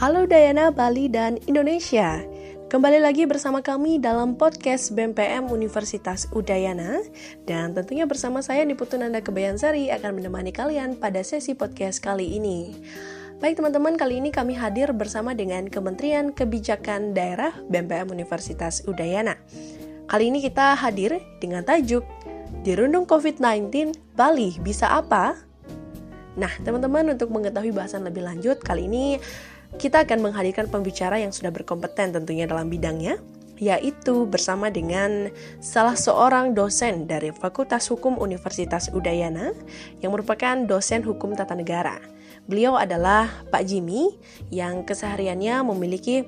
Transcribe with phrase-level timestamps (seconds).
[0.00, 2.24] Halo Dayana, Bali, dan Indonesia.
[2.72, 7.04] Kembali lagi bersama kami dalam podcast BMPM Universitas Udayana
[7.44, 12.80] dan tentunya bersama saya Niputu Nanda Kebayansari akan menemani kalian pada sesi podcast kali ini.
[13.44, 19.36] Baik teman-teman, kali ini kami hadir bersama dengan Kementerian Kebijakan Daerah BMPM Universitas Udayana.
[20.08, 22.08] Kali ini kita hadir dengan tajuk
[22.64, 25.36] Dirundung COVID-19, Bali bisa apa?
[26.40, 29.20] Nah, teman-teman untuk mengetahui bahasan lebih lanjut, kali ini
[29.78, 33.20] kita akan menghadirkan pembicara yang sudah berkompeten tentunya dalam bidangnya,
[33.60, 35.28] yaitu bersama dengan
[35.60, 39.52] salah seorang dosen dari Fakultas Hukum Universitas Udayana
[40.00, 42.00] yang merupakan dosen hukum tata negara.
[42.48, 44.16] Beliau adalah Pak Jimmy
[44.48, 46.24] yang kesehariannya memiliki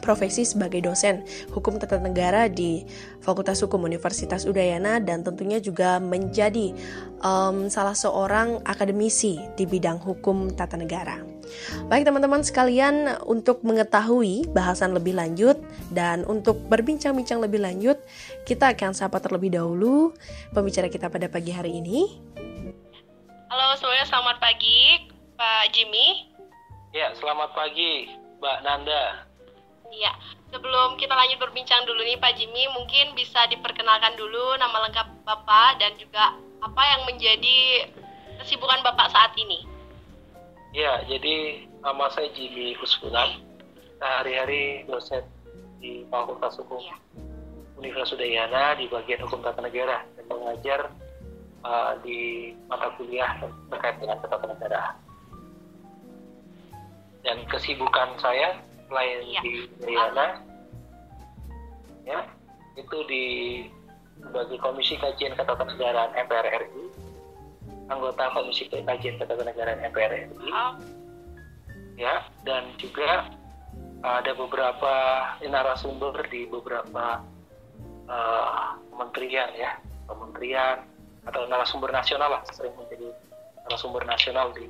[0.00, 2.84] profesi sebagai dosen hukum tata negara di
[3.24, 6.76] Fakultas Hukum Universitas Udayana dan tentunya juga menjadi
[7.24, 11.33] um, salah seorang akademisi di bidang hukum tata negara.
[11.88, 15.60] Baik teman-teman sekalian, untuk mengetahui bahasan lebih lanjut
[15.92, 18.00] dan untuk berbincang-bincang lebih lanjut,
[18.48, 20.14] kita akan sapa terlebih dahulu
[20.52, 22.20] pembicara kita pada pagi hari ini.
[23.52, 26.30] Halo semuanya, selamat pagi Pak Jimmy.
[26.94, 29.26] Ya, selamat pagi Mbak Nanda.
[29.94, 30.10] Iya,
[30.50, 35.78] sebelum kita lanjut berbincang dulu nih Pak Jimmy, mungkin bisa diperkenalkan dulu nama lengkap Bapak
[35.78, 37.90] dan juga apa yang menjadi
[38.42, 39.73] kesibukan Bapak saat ini.
[40.74, 43.46] Ya, jadi nama saya Jimmy Husfulan,
[44.02, 45.22] sehari-hari dosen
[45.78, 46.98] di Fakultas Hukum ya.
[47.78, 50.90] Universitas Udayana di bagian Hukum Tata Negara dan mengajar
[51.62, 53.38] uh, di mata kuliah
[53.70, 54.98] terkait dengan tata negara.
[57.22, 58.58] Dan kesibukan saya
[58.90, 59.40] selain ya.
[59.46, 60.42] di Riana
[62.02, 62.20] ya
[62.74, 63.24] itu di
[64.18, 67.03] sebagai Komisi Kajian Ketatanegaraan MPR RI
[67.88, 70.72] anggota Komisi Kajian Ketatanegaraan MPR RI oh.
[72.00, 73.28] ya dan juga
[74.04, 74.92] ada beberapa
[75.40, 77.24] narasumber di beberapa
[78.08, 80.84] uh, kementerian ya kementerian
[81.24, 83.08] atau narasumber nasional lah sering menjadi
[83.64, 84.68] narasumber nasional di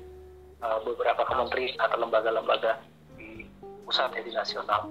[0.62, 2.78] uh, beberapa kementerian atau lembaga-lembaga
[3.84, 4.88] pusat ya di nasional.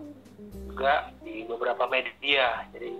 [0.69, 2.93] Juga di beberapa media jadi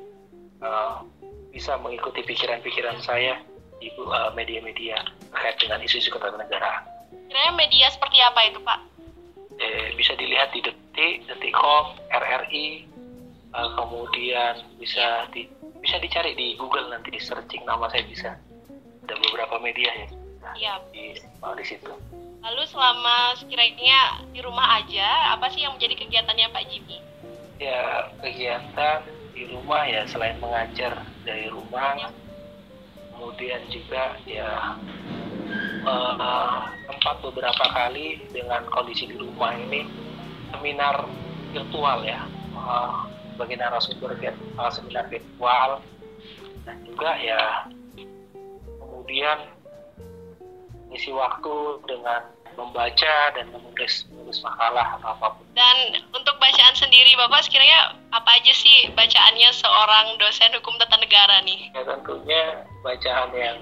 [0.64, 1.06] uh,
[1.54, 3.38] bisa mengikuti pikiran-pikiran saya
[3.84, 4.98] di media uh, media-media
[5.36, 6.88] terkait dengan isu-isu negara.
[7.28, 8.80] Kira media seperti apa itu Pak?
[9.60, 12.88] Eh, bisa dilihat di Detik, Detikcom, RRI,
[13.52, 15.52] uh, kemudian bisa di
[15.84, 18.32] bisa dicari di Google nanti searching nama saya bisa
[19.04, 20.08] ada beberapa media ya
[20.56, 20.74] iya.
[20.92, 21.92] di, di situ.
[22.44, 27.00] Lalu selama sekiranya di rumah aja, apa sih yang menjadi kegiatannya Pak Jimmy?
[27.60, 32.10] Ya, kegiatan di rumah ya selain mengajar dari rumah, ya.
[33.14, 34.76] Kemudian juga ya
[35.86, 36.68] uh,
[37.22, 39.86] beberapa kali dengan kondisi di rumah ini
[40.52, 41.06] seminar
[41.54, 42.26] virtual ya,
[42.58, 43.06] uh,
[43.38, 44.18] bagi narasumber
[44.58, 45.80] uh, seminar virtual.
[46.64, 47.68] Dan juga ya
[48.80, 49.38] kemudian
[50.96, 55.46] isi waktu dengan membaca dan menulis menulis makalah atau apa pun.
[55.54, 61.42] Dan untuk bacaan sendiri Bapak sekiranya apa aja sih bacaannya seorang dosen hukum tata negara
[61.46, 61.70] nih?
[61.74, 62.44] Ya tentunya
[62.82, 63.58] bacaan yang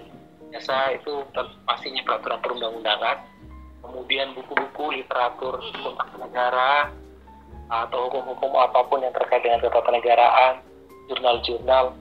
[0.52, 1.24] biasa itu
[1.64, 3.24] pastinya peraturan perundang-undangan,
[3.84, 6.92] kemudian buku-buku literatur hukum tata negara
[7.72, 10.60] atau hukum-hukum apa pun yang terkait dengan ketatanegaraan,
[11.08, 11.96] jurnal-jurnal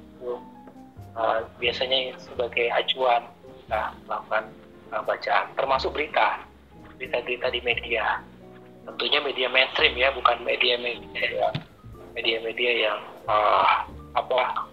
[1.14, 4.44] uh, biasanya sebagai acuan kita melakukan
[4.90, 6.42] uh, bacaan, termasuk berita,
[7.00, 8.20] berita-berita di media.
[8.84, 11.54] Tentunya media mainstream ya, bukan media-media yang
[12.12, 14.68] media-media yang uh, apa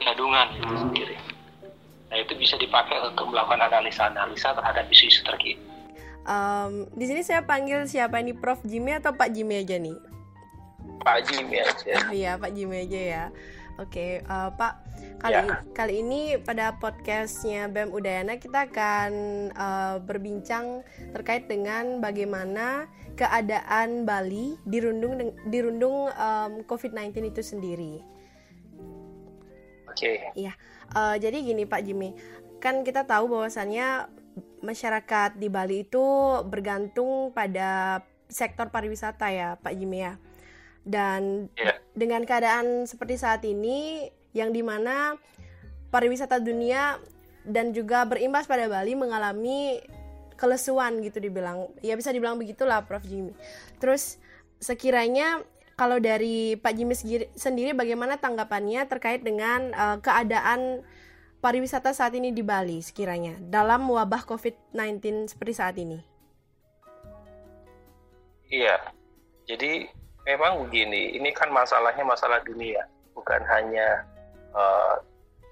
[0.00, 1.16] gadungan itu sendiri.
[2.08, 5.60] Nah itu bisa dipakai untuk melakukan analisa-analisa terhadap isu-isu terkini.
[6.24, 9.96] Um, di sini saya panggil siapa ini Prof Jimmy atau Pak Jimmy aja nih?
[11.00, 11.94] Pak Jimmy aja.
[12.12, 13.24] Iya Pak Jimmy aja ya.
[13.80, 14.76] Oke, uh, Pak,
[15.24, 15.64] kali ya.
[15.72, 19.10] kali ini pada podcastnya BEM Udayana kita akan
[19.56, 20.84] uh, berbincang
[21.16, 28.04] terkait dengan bagaimana keadaan Bali dirundung dirundung um, COVID-19 itu sendiri.
[29.88, 29.96] Oke.
[29.96, 30.16] Okay.
[30.36, 30.52] Iya,
[30.92, 32.12] uh, jadi gini Pak Jimmy,
[32.60, 34.12] kan kita tahu bahwasannya
[34.60, 36.04] masyarakat di Bali itu
[36.44, 40.20] bergantung pada sektor pariwisata ya Pak Jimmy ya.
[40.86, 41.76] Dan yeah.
[41.92, 45.18] dengan keadaan seperti saat ini, yang di mana
[45.90, 46.98] pariwisata dunia
[47.42, 49.82] dan juga berimbas pada Bali mengalami
[50.38, 53.36] kelesuan gitu dibilang, ya bisa dibilang begitulah Prof Jimmy.
[53.76, 54.16] Terus
[54.56, 55.44] sekiranya
[55.76, 56.96] kalau dari Pak Jimmy
[57.32, 60.84] sendiri bagaimana tanggapannya terkait dengan uh, keadaan
[61.40, 66.00] pariwisata saat ini di Bali sekiranya dalam wabah COVID-19 seperti saat ini?
[68.50, 68.76] Iya,
[69.46, 69.86] Jadi
[70.24, 72.84] memang begini, ini kan masalahnya masalah dunia,
[73.16, 74.04] bukan hanya
[74.52, 75.00] uh,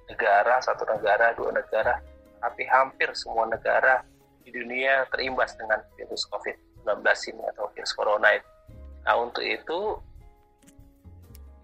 [0.09, 2.00] negara, satu negara, dua negara,
[2.41, 4.05] tapi hampir semua negara
[4.44, 7.05] di dunia terimbas dengan virus COVID-19
[7.35, 8.49] ini atau virus corona itu.
[9.05, 10.00] Nah untuk itu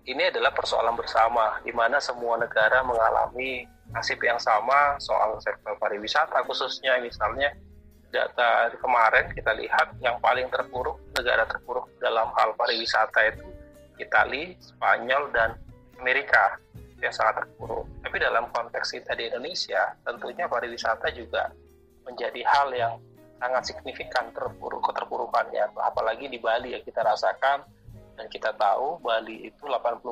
[0.04, 6.44] ini adalah persoalan bersama di mana semua negara mengalami nasib yang sama soal sektor pariwisata
[6.44, 7.52] khususnya misalnya
[8.14, 13.43] data kemarin kita lihat yang paling terpuruk negara terpuruk dalam hal pariwisata itu
[13.99, 15.58] Italia, Spanyol dan
[15.99, 16.58] Amerika
[17.02, 17.90] yang sangat terpuruk.
[18.06, 21.50] Tapi dalam konteks kita di Indonesia tentunya pariwisata juga
[22.06, 22.94] menjadi hal yang
[23.43, 27.67] sangat signifikan terpuruk keterpurukannya apalagi di Bali yang kita rasakan
[28.14, 30.06] dan kita tahu Bali itu 80%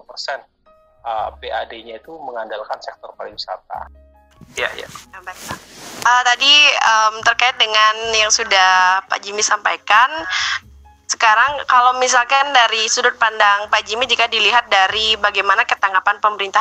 [1.07, 4.02] uh, PAD-nya itu mengandalkan sektor pariwisata.
[4.57, 4.89] Ya, ya.
[6.03, 10.11] Uh, tadi um, terkait dengan yang sudah Pak Jimmy sampaikan,
[11.07, 16.61] sekarang kalau misalkan dari sudut pandang Pak Jimmy jika dilihat dari bagaimana ketanggapan pemerintah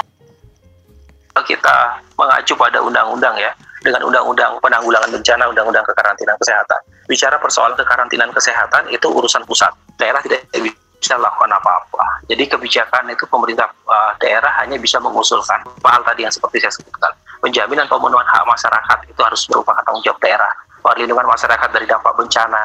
[1.42, 3.50] kita mengacu pada undang-undang ya
[3.82, 6.82] dengan undang-undang penanggulangan bencana, undang-undang kekarantinaan kesehatan.
[7.10, 9.74] Bicara persoalan kekarantinaan kesehatan itu urusan pusat.
[9.98, 10.76] Daerah tidak bisa
[11.10, 12.22] lakukan apa-apa.
[12.30, 17.12] Jadi kebijakan itu pemerintah uh, daerah hanya bisa mengusulkan hal tadi yang seperti saya sebutkan.
[17.42, 20.52] Penjaminan pemenuhan hak masyarakat itu harus merupakan tanggung jawab daerah.
[20.82, 22.62] Perlindungan masyarakat dari dampak bencana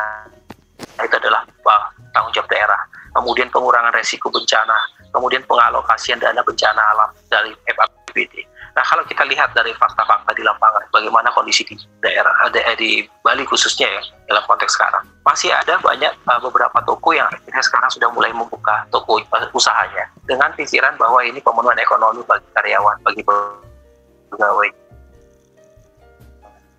[1.01, 2.81] itu adalah uh, tanggung jawab daerah.
[3.17, 4.77] Kemudian pengurangan resiko bencana,
[5.09, 8.45] kemudian pengalokasian dana bencana alam dari FAPBD.
[8.77, 13.49] Nah, kalau kita lihat dari fakta-fakta di lapangan, bagaimana kondisi di daerah eh, di Bali
[13.49, 18.13] khususnya ya dalam konteks sekarang, masih ada banyak uh, beberapa toko yang akhirnya sekarang sudah
[18.13, 19.17] mulai membuka toko
[19.57, 24.69] usahanya dengan pikiran bahwa ini pemenuhan ekonomi bagi karyawan, bagi pegawai.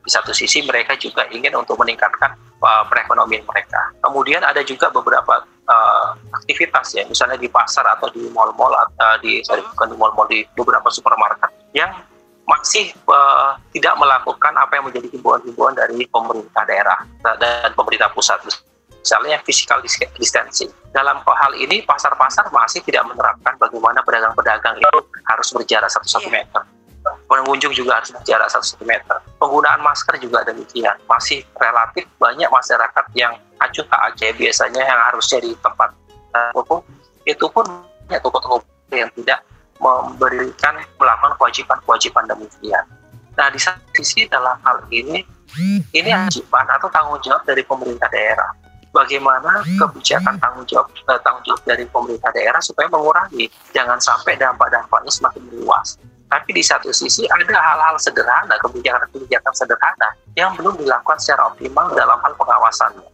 [0.05, 3.89] Di satu sisi mereka juga ingin untuk meningkatkan uh, perekonomian mereka.
[4.05, 6.13] Kemudian ada juga beberapa uh,
[6.45, 10.45] aktivitas ya, misalnya di pasar atau di mall-mall, uh, di sorry, bukan di mall-mall di
[10.53, 11.91] beberapa supermarket yang
[12.47, 16.99] masih uh, tidak melakukan apa yang menjadi himbauan-himbauan dari pemerintah daerah
[17.43, 18.39] dan pemerintah pusat
[19.07, 19.79] misalnya physical
[20.19, 20.67] distancing.
[20.91, 26.43] Dalam hal ini pasar-pasar masih tidak menerapkan bagaimana pedagang-pedagang itu harus berjarak satu-satu iya.
[26.43, 26.63] meter.
[27.31, 29.15] Pengunjung juga harus berjarak satu-satu meter.
[29.39, 30.95] Penggunaan masker juga demikian.
[31.07, 35.89] Masih relatif banyak masyarakat yang acuh tak aja biasanya yang harusnya di tempat
[36.35, 36.83] uh,
[37.23, 37.63] itu pun
[38.07, 38.59] banyak toko-toko
[38.91, 39.39] yang tidak
[39.77, 42.85] memberikan melakukan kewajiban-kewajiban demikian.
[43.37, 45.21] Nah, di satu sisi dalam hal ini,
[45.93, 48.51] ini kewajiban atau tanggung jawab dari pemerintah daerah.
[48.89, 53.45] Bagaimana kebijakan tanggung jawab eh, tanggung jawab dari pemerintah daerah supaya mengurangi,
[53.75, 56.01] jangan sampai dampak-dampaknya semakin luas.
[56.27, 62.19] Tapi di satu sisi ada hal-hal sederhana, kebijakan-kebijakan sederhana yang belum dilakukan secara optimal dalam
[62.19, 63.07] hal pengawasannya.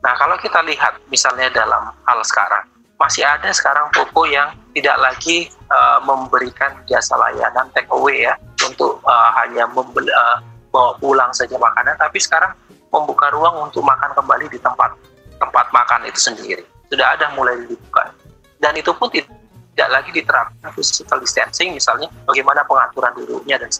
[0.00, 2.64] Nah, kalau kita lihat misalnya dalam hal sekarang,
[3.00, 9.00] masih ada sekarang toko yang tidak lagi uh, memberikan jasa layanan take away ya untuk
[9.08, 12.52] uh, hanya membeli, uh, bawa pulang saja makanan tapi sekarang
[12.92, 14.92] membuka ruang untuk makan kembali di tempat
[15.40, 16.62] tempat makan itu sendiri.
[16.92, 18.12] Sudah ada mulai dibuka.
[18.60, 23.72] Dan itu pun tidak lagi diterapkan physical distancing misalnya bagaimana pengaturan duduknya dan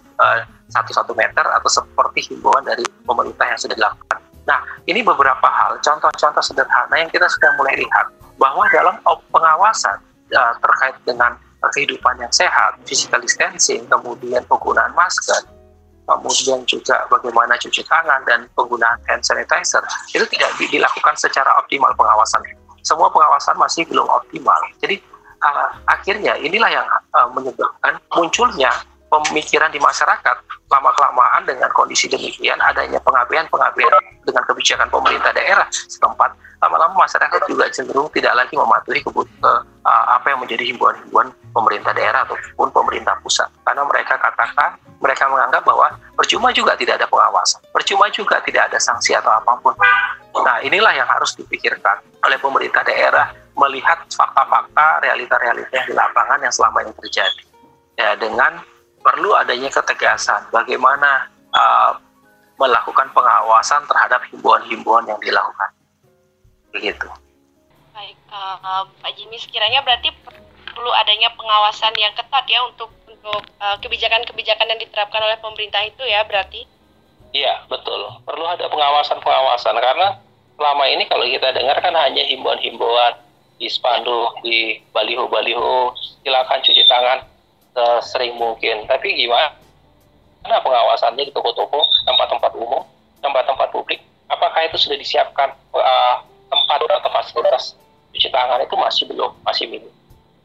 [0.73, 4.21] satu satu meter atau seperti himbauan dari pemerintah yang sudah dilakukan.
[4.49, 8.07] Nah ini beberapa hal contoh-contoh sederhana yang kita sudah mulai lihat
[8.41, 8.97] bahwa dalam
[9.29, 10.01] pengawasan
[10.33, 11.37] uh, terkait dengan
[11.77, 15.45] kehidupan yang sehat, physical distancing, kemudian penggunaan masker,
[16.09, 19.85] kemudian juga bagaimana cuci tangan dan penggunaan hand sanitizer,
[20.17, 22.41] itu tidak dilakukan secara optimal pengawasan.
[22.81, 24.57] Semua pengawasan masih belum optimal.
[24.81, 25.05] Jadi
[25.45, 28.73] uh, akhirnya inilah yang uh, menyebabkan munculnya
[29.13, 30.37] pemikiran di masyarakat
[31.47, 33.93] dengan kondisi demikian adanya pengabaian-pengabaian
[34.25, 40.37] dengan kebijakan pemerintah daerah setempat lama-lama masyarakat juga cenderung tidak lagi mematuhi kebutuhan uh, apa
[40.37, 43.49] yang menjadi himbauan-himbauan pemerintah daerah ataupun pemerintah pusat.
[43.65, 45.89] Karena mereka katakan mereka menganggap bahwa
[46.21, 49.75] percuma juga tidak ada pengawasan percuma juga tidak ada sanksi atau apa pun.
[50.45, 56.87] Nah inilah yang harus dipikirkan oleh pemerintah daerah melihat fakta-fakta realita-realita di lapangan yang selama
[56.87, 57.43] ini terjadi.
[57.99, 58.63] Ya dengan
[59.01, 61.97] perlu adanya ketegasan bagaimana uh,
[62.61, 65.71] melakukan pengawasan terhadap himbauan-himbauan yang dilakukan
[66.71, 67.09] begitu.
[67.97, 70.13] Baik, uh, Pak Jimmy sekiranya berarti
[70.71, 73.43] perlu adanya pengawasan yang ketat ya untuk untuk
[73.85, 76.65] kebijakan kebijakan-kebijakan yang diterapkan oleh pemerintah itu ya berarti?
[77.37, 80.19] Iya betul, perlu ada pengawasan-pengawasan karena
[80.57, 83.21] selama ini kalau kita dengar kan hanya himbauan-himbauan
[83.61, 85.93] di spanduk, di baliho-baliho,
[86.25, 87.30] silakan cuci tangan
[88.05, 88.87] sering mungkin.
[88.87, 89.55] Tapi gimana?
[90.41, 92.81] Mana pengawasannya di toko-toko, tempat-tempat umum,
[93.21, 94.01] tempat-tempat publik?
[94.33, 96.17] Apakah itu sudah disiapkan uh,
[96.49, 97.77] tempat atau fasilitas
[98.11, 99.93] cuci tangan itu masih belum, masih minim.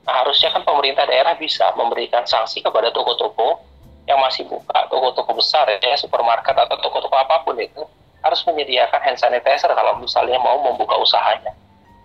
[0.06, 3.58] Nah, harusnya kan pemerintah daerah bisa memberikan sanksi kepada toko-toko
[4.06, 7.82] yang masih buka, toko-toko besar ya, supermarket atau toko-toko apa pun itu
[8.22, 11.54] harus menyediakan hand sanitizer kalau misalnya mau membuka usahanya.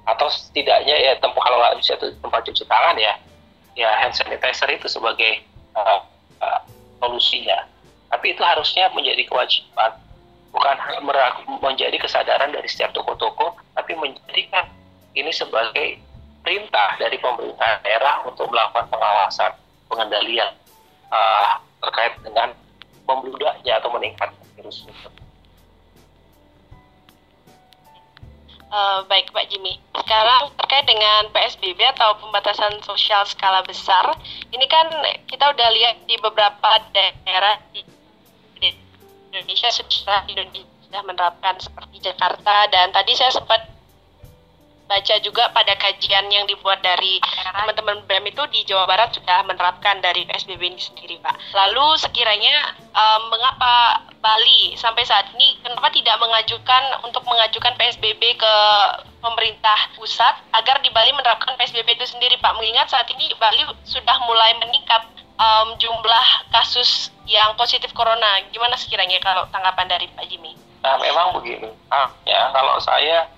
[0.08, 3.12] Atau setidaknya ya tempat kalau nggak bisa tempat cuci tangan ya,
[3.74, 5.44] ya hand sanitizer itu sebagai
[5.76, 6.02] uh,
[6.42, 6.60] uh,
[7.02, 7.66] solusinya.
[8.10, 9.94] Tapi itu harusnya menjadi kewajiban,
[10.50, 10.76] bukan
[11.62, 14.66] menjadi kesadaran dari setiap toko-toko, tapi menjadikan
[15.14, 15.98] ini sebagai
[16.42, 19.52] perintah dari pemerintah daerah untuk melakukan pengawasan,
[19.86, 20.50] pengendalian
[21.14, 22.50] uh, terkait dengan
[23.06, 25.08] membludaknya atau meningkatkan virus itu.
[28.70, 29.82] Uh, baik Pak Jimmy.
[29.98, 34.14] Sekarang terkait dengan PSBB atau pembatasan sosial skala besar,
[34.54, 34.86] ini kan
[35.26, 37.82] kita udah lihat di beberapa daerah di
[39.30, 43.62] Indonesia sudah Indonesia menerapkan seperti Jakarta dan tadi saya sempat
[44.90, 50.02] baca juga pada kajian yang dibuat dari teman-teman BEM itu di Jawa Barat sudah menerapkan
[50.02, 51.38] dari PSBB ini sendiri, Pak.
[51.54, 58.54] Lalu sekiranya um, mengapa Bali sampai saat ini kenapa tidak mengajukan untuk mengajukan PSBB ke
[59.22, 62.58] pemerintah pusat agar di Bali menerapkan PSBB itu sendiri, Pak?
[62.58, 65.06] Mengingat saat ini Bali sudah mulai meningkat
[65.38, 68.42] um, jumlah kasus yang positif corona.
[68.50, 70.58] Gimana sekiranya kalau tanggapan dari Pak Jimmy?
[70.82, 71.70] Nah, memang begini.
[71.92, 73.28] Ah, ya, kalau saya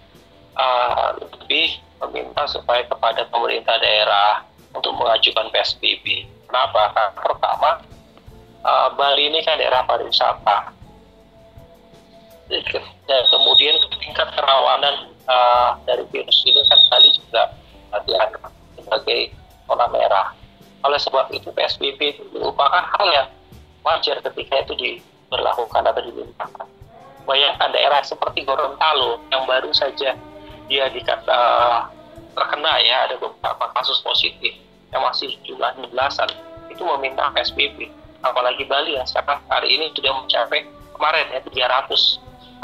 [0.57, 4.43] uh, lebih meminta supaya kepada pemerintah daerah
[4.75, 6.27] untuk mengajukan PSBB.
[6.49, 6.93] Kenapa?
[6.93, 7.71] Karena pertama,
[8.65, 10.73] uh, Bali ini kan daerah pariwisata.
[13.09, 17.43] Dan kemudian tingkat kerawanan uh, dari virus ini kan Bali juga
[18.05, 19.21] dianggap sebagai
[19.69, 20.27] zona merah.
[20.83, 23.29] Oleh sebab itu PSBB merupakan hal yang
[23.87, 26.67] wajar ketika itu diberlakukan atau dimintakan.
[27.23, 30.19] Bayangkan daerah seperti Gorontalo yang baru saja
[30.73, 31.45] dia dikata
[32.33, 34.57] terkena ya ada beberapa kasus positif
[34.89, 36.33] yang masih jumlahnya belasan.
[36.73, 37.93] Itu meminta PSBB
[38.25, 40.65] apalagi Bali yang sekarang hari ini sudah mencapai
[40.97, 41.93] kemarin ya 300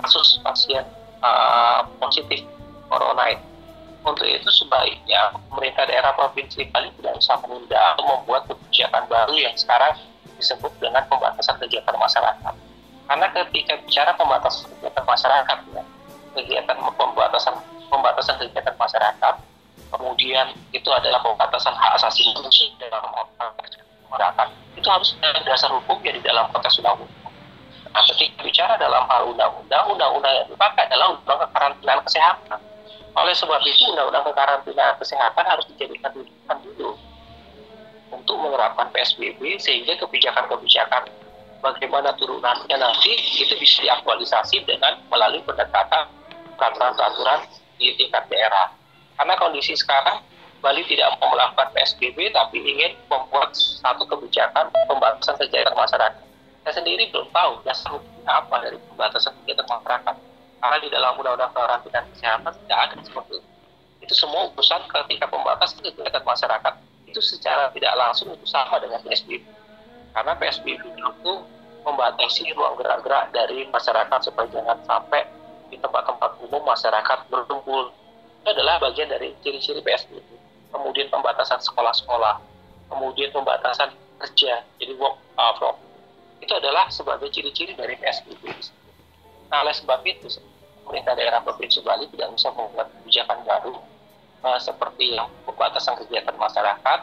[0.00, 0.86] kasus pasien
[1.20, 2.46] uh, positif
[2.88, 3.44] corona itu
[4.06, 9.52] untuk itu sebaiknya pemerintah daerah provinsi Bali tidak usah menunda atau membuat kebijakan baru yang
[9.58, 9.92] sekarang
[10.38, 12.54] disebut dengan pembatasan kegiatan masyarakat.
[13.10, 15.82] Karena ketika bicara pembatasan kegiatan masyarakat ya,
[16.38, 19.34] kegiatan pembatasan pembatasan kegiatan masyarakat,
[19.92, 23.04] kemudian itu adalah pembatasan hak asasi manusia dalam
[24.12, 24.48] masyarakat.
[24.76, 27.32] Itu harus ada dasar hukum ya di dalam konteks undang-undang.
[27.88, 32.60] Nah, ketika bicara dalam hal undang-undang, undang-undang yang dipakai adalah undang kekarantinaan kesehatan.
[33.16, 36.90] Oleh sebab itu, undang-undang kekarantinaan kesehatan harus dijadikan rujukan dulu
[38.12, 41.10] untuk menerapkan PSBB sehingga kebijakan-kebijakan
[41.60, 46.06] bagaimana turunannya nanti itu bisa diaktualisasi dengan melalui pendekatan
[46.54, 47.40] peraturan-peraturan
[47.78, 48.74] di tingkat daerah.
[49.16, 50.22] Karena kondisi sekarang
[50.58, 56.18] Bali tidak mau melakukan PSBB tapi ingin membuat satu kebijakan pembatasan kegiatan masyarakat.
[56.66, 60.16] Saya sendiri belum tahu dasar hukumnya apa dari pembatasan kegiatan masyarakat.
[60.58, 63.46] Karena di dalam undang-undang karantina kesehatan tidak ada seperti itu.
[64.02, 66.74] Itu semua urusan ketika pembatasan kegiatan masyarakat
[67.06, 69.46] itu secara tidak langsung itu sama dengan PSBB.
[70.10, 71.32] Karena PSBB itu
[71.86, 75.22] membatasi ruang gerak-gerak dari masyarakat supaya jangan sampai
[75.68, 77.92] di tempat-tempat umum masyarakat berkumpul
[78.42, 80.28] itu adalah bagian dari ciri-ciri PSBB.
[80.68, 82.40] Kemudian pembatasan sekolah-sekolah,
[82.92, 85.76] kemudian pembatasan kerja, jadi work uh, from
[86.38, 88.48] itu adalah sebagai ciri-ciri dari PSBB.
[89.52, 90.28] Nah, oleh sebab itu,
[90.84, 93.74] pemerintah daerah Provinsi Bali tidak bisa membuat kebijakan baru
[94.44, 97.00] uh, seperti yang pembatasan kegiatan masyarakat,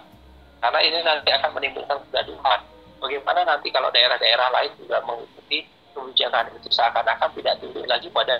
[0.62, 2.60] karena ini nanti akan menimbulkan kegaduhan.
[2.98, 8.40] Bagaimana nanti kalau daerah-daerah lain juga mengikuti kebijakan itu seakan-akan tidak tunduk lagi pada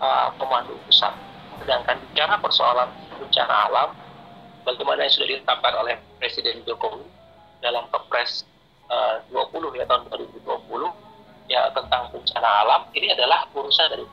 [0.00, 1.12] uh, pemandu pusat.
[1.60, 2.88] Sedangkan bicara persoalan
[3.20, 3.88] bencana alam,
[4.64, 7.04] bagaimana yang sudah ditetapkan oleh Presiden Jokowi
[7.60, 8.48] dalam Kepres
[8.88, 10.40] uh, 20 ya tahun 2020
[11.52, 14.06] ya tentang bencana alam ini adalah urusan dari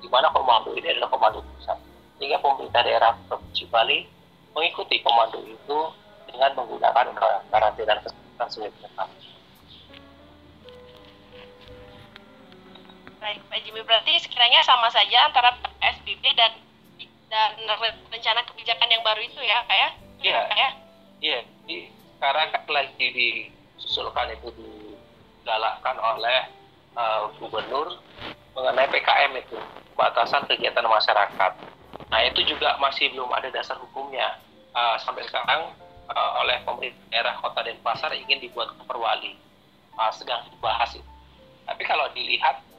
[0.00, 1.76] di mana komando ini adalah komando pusat.
[2.16, 4.08] Sehingga pemerintah daerah Provinsi Bali
[4.56, 5.78] mengikuti komando itu
[6.24, 7.06] dengan menggunakan
[7.52, 8.88] karantina kesehatan sebagai
[13.20, 16.56] Baik, Pak Jimmy berarti sekiranya sama saja antara PSBB dan
[17.28, 17.52] dan
[18.08, 19.88] rencana kebijakan yang baru itu ya, Pak ya?
[20.24, 20.40] Iya.
[20.56, 20.68] Ya?
[21.20, 21.40] Iya.
[21.68, 21.76] Di,
[22.16, 26.48] sekarang kan lagi disusulkan itu digalakkan oleh
[26.96, 28.00] uh, gubernur
[28.56, 29.56] mengenai PKM itu
[29.94, 31.52] batasan kegiatan masyarakat.
[32.08, 34.40] Nah itu juga masih belum ada dasar hukumnya
[34.72, 35.70] uh, sampai sekarang
[36.08, 39.36] uh, oleh pemerintah daerah Kota Denpasar ingin dibuat perwali
[39.94, 41.10] uh, sedang dibahas itu.
[41.68, 42.69] Tapi kalau dilihat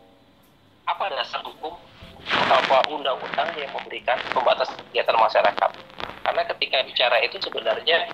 [0.87, 1.73] apa dasar hukum
[2.29, 5.71] apa undang-undang yang memberikan pembatas kegiatan masyarakat
[6.21, 8.13] karena ketika bicara itu sebenarnya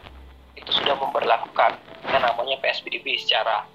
[0.55, 1.75] itu sudah memperlakukan
[2.07, 3.67] yang namanya PSBB secara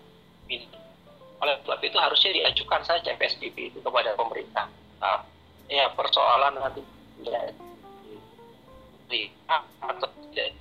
[1.43, 4.71] oleh sebab itu harusnya diajukan saja PSBB itu kepada pemerintah.
[5.03, 5.27] Nah,
[5.67, 6.87] ya persoalan nanti
[9.11, 9.29] di
[9.83, 10.55] atau tidak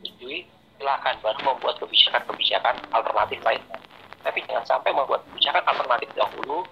[0.00, 0.48] disetujui
[0.80, 3.78] silakan baru membuat kebijakan-kebijakan alternatif lainnya.
[4.24, 6.64] Tapi jangan sampai membuat kebijakan alternatif dahulu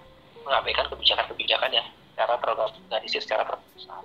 [0.47, 4.03] mengabaikan kebijakan-kebijakan yang secara terorganisir secara terpusat.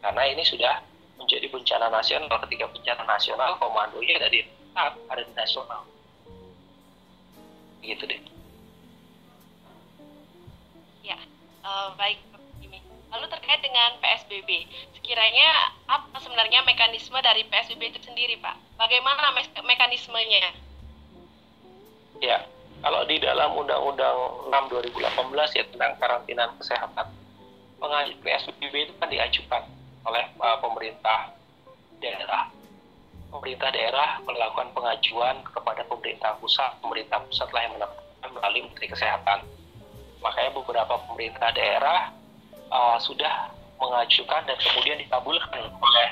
[0.00, 0.80] Karena ini sudah
[1.20, 2.40] menjadi bencana nasional.
[2.48, 4.40] Ketika bencana nasional komandonya ada di
[4.74, 5.84] ada di nasional.
[7.84, 8.20] Gitu deh.
[11.04, 11.20] Ya
[11.62, 12.16] uh, baik
[13.14, 14.66] lalu terkait dengan PSBB
[14.98, 18.58] sekiranya apa sebenarnya mekanisme dari PSBB itu sendiri Pak?
[18.74, 20.50] Bagaimana me mekanismenya?
[22.18, 22.42] Ya
[22.84, 27.08] kalau di dalam Undang-Undang 6 2018 ya tentang karantina kesehatan
[27.80, 29.62] pengajuan PSBB itu kan diajukan
[30.04, 31.32] oleh uh, pemerintah
[31.96, 32.52] daerah
[33.32, 36.70] pemerintah daerah melakukan pengajuan kepada pemerintah pusat.
[36.78, 39.38] Pemerintah pusat lah yang menetapkan melalui Menteri Kesehatan.
[40.22, 42.14] Makanya beberapa pemerintah daerah
[42.70, 43.50] uh, sudah
[43.82, 46.08] mengajukan dan kemudian dikabulkan oleh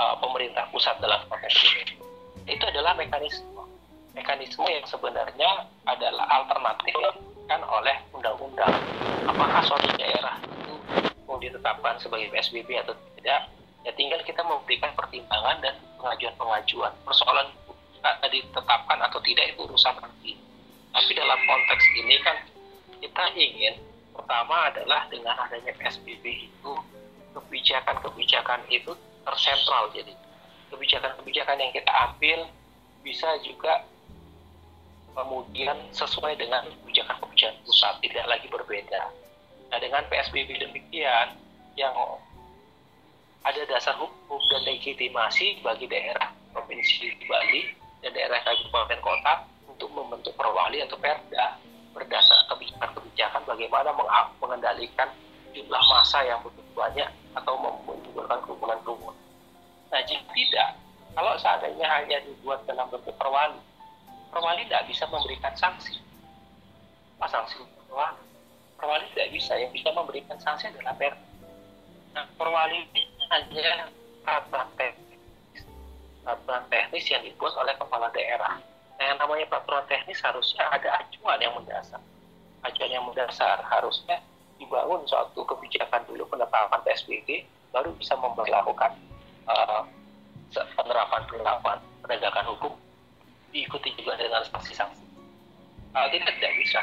[0.00, 2.00] uh, pemerintah pusat dalam konteks ini.
[2.48, 3.53] Itu adalah mekanisme
[4.14, 6.94] mekanisme yang sebenarnya adalah alternatif
[7.50, 8.72] kan oleh undang-undang.
[9.28, 10.74] Apakah suatu daerah itu
[11.28, 13.50] mau ditetapkan sebagai PSBB atau tidak?
[13.84, 17.52] Ya tinggal kita memberikan pertimbangan dan pengajuan-pengajuan persoalan
[18.20, 20.36] tadi ditetapkan atau tidak itu urusan nanti
[20.92, 22.36] tapi dalam konteks ini kan
[23.00, 23.74] kita ingin
[24.12, 26.72] pertama adalah dengan adanya PSBB itu
[27.32, 28.92] kebijakan-kebijakan itu
[29.24, 30.12] tersentral jadi
[30.68, 32.38] kebijakan-kebijakan yang kita ambil
[33.00, 33.88] bisa juga
[35.14, 39.02] kemudian sesuai dengan kebijakan-kebijakan pusat tidak lagi berbeda
[39.70, 41.38] nah dengan PSBB demikian
[41.74, 41.94] yang
[43.44, 47.62] ada dasar hukum dan legitimasi bagi daerah provinsi di Bali
[48.02, 49.34] dan daerah kabupaten kota
[49.68, 51.58] untuk membentuk perwali atau perda
[51.94, 53.94] berdasar kebijakan-kebijakan bagaimana
[54.42, 55.08] mengendalikan
[55.54, 57.06] jumlah masa yang begitu banyak
[57.38, 57.54] atau
[57.86, 59.18] menimbulkan kerumunan-kerumunan.
[59.94, 60.68] Nah, jika tidak,
[61.14, 63.54] kalau seandainya hanya dibuat dalam bentuk perwali,
[64.34, 66.02] perwali tidak bisa memberikan sanksi.
[67.22, 68.18] Apa sanksi perwali?
[68.74, 71.22] Perwali tidak bisa, yang bisa memberikan sanksi adalah perda.
[72.14, 72.90] Nah, perwali
[73.30, 73.90] hanya
[74.24, 75.20] peraturan teknis
[76.24, 78.56] peraturan teknis yang dibuat oleh kepala daerah
[78.96, 82.00] nah, yang namanya peraturan teknis harusnya ada acuan yang mendasar
[82.64, 84.16] acuan yang mendasar harusnya
[84.56, 87.44] dibangun suatu kebijakan dulu penetapan PSBB
[87.74, 88.94] baru bisa memperlakukan
[89.50, 89.82] uh,
[90.54, 92.72] penerapan penerapan penegakan hukum
[93.54, 95.06] diikuti juga dengan sanksi-sanksi.
[95.94, 96.82] Uh, tidak tidak bisa.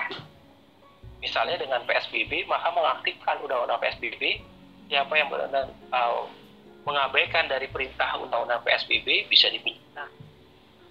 [1.20, 4.40] Misalnya dengan PSBB maka mengaktifkan undang-undang PSBB
[4.88, 6.24] siapa yang benar uh,
[6.88, 10.08] mengabaikan dari perintah undang-undang PSBB bisa dipidana,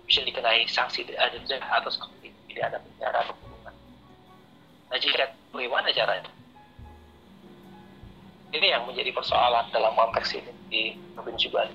[0.05, 3.75] bisa dikenai sanksi denda atau sanksi tidak ada penjara atau kurungan.
[4.93, 6.31] Nah jika bagaimana caranya?
[8.51, 10.83] Ini yang menjadi persoalan dalam konteks ini di
[11.15, 11.75] Provinsi Bali.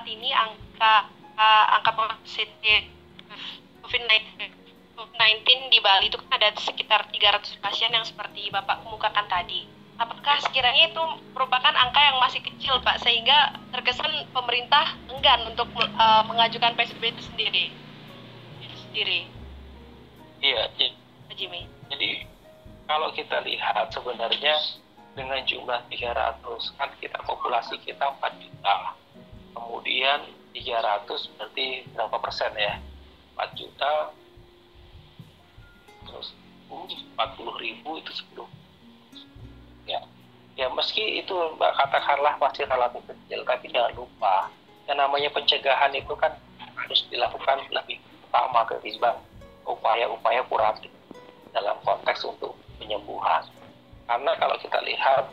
[0.00, 2.88] Saat ini angka uh, angka positif
[3.84, 9.68] COVID-19 di Bali itu kan ada sekitar 300 pasien yang seperti Bapak kemukakan tadi.
[10.00, 11.04] Apakah sekiranya itu
[11.36, 17.22] merupakan angka yang masih kecil, Pak, sehingga terkesan pemerintah enggan untuk uh, mengajukan PSBB itu
[17.28, 17.64] sendiri?
[18.88, 19.28] Sendiri.
[20.40, 20.64] Iya,
[21.36, 21.68] Jimmy.
[21.92, 22.24] Jadi
[22.88, 24.56] kalau kita lihat sebenarnya
[25.12, 26.40] dengan jumlah 300
[26.80, 28.96] kan kita populasi kita 4 juta
[29.54, 30.20] kemudian
[30.52, 31.06] 300
[31.38, 32.78] berarti berapa persen ya?
[33.38, 34.14] 4 juta.
[36.06, 36.34] Terus
[36.70, 38.46] 40 ribu itu 10
[39.90, 40.00] ya
[40.54, 44.46] ya meski itu katakanlah masih relatif kecil tapi jangan lupa
[44.86, 46.30] yang namanya pencegahan itu kan
[46.78, 47.98] harus dilakukan lebih
[48.30, 49.18] utama ketimbang
[49.66, 50.90] upaya-upaya kuratif
[51.50, 53.42] dalam konteks untuk penyembuhan.
[54.06, 55.30] Karena kalau kita lihat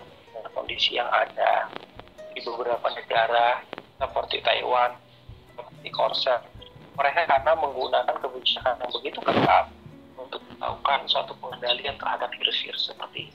[0.53, 1.65] kondisi yang ada
[2.33, 3.65] di beberapa negara
[3.97, 4.93] seperti Taiwan,
[5.53, 6.35] seperti Korea,
[6.97, 9.65] mereka karena menggunakan kebijakan yang begitu ketat
[10.17, 13.33] untuk melakukan suatu pengendalian terhadap virus-virus seperti ini.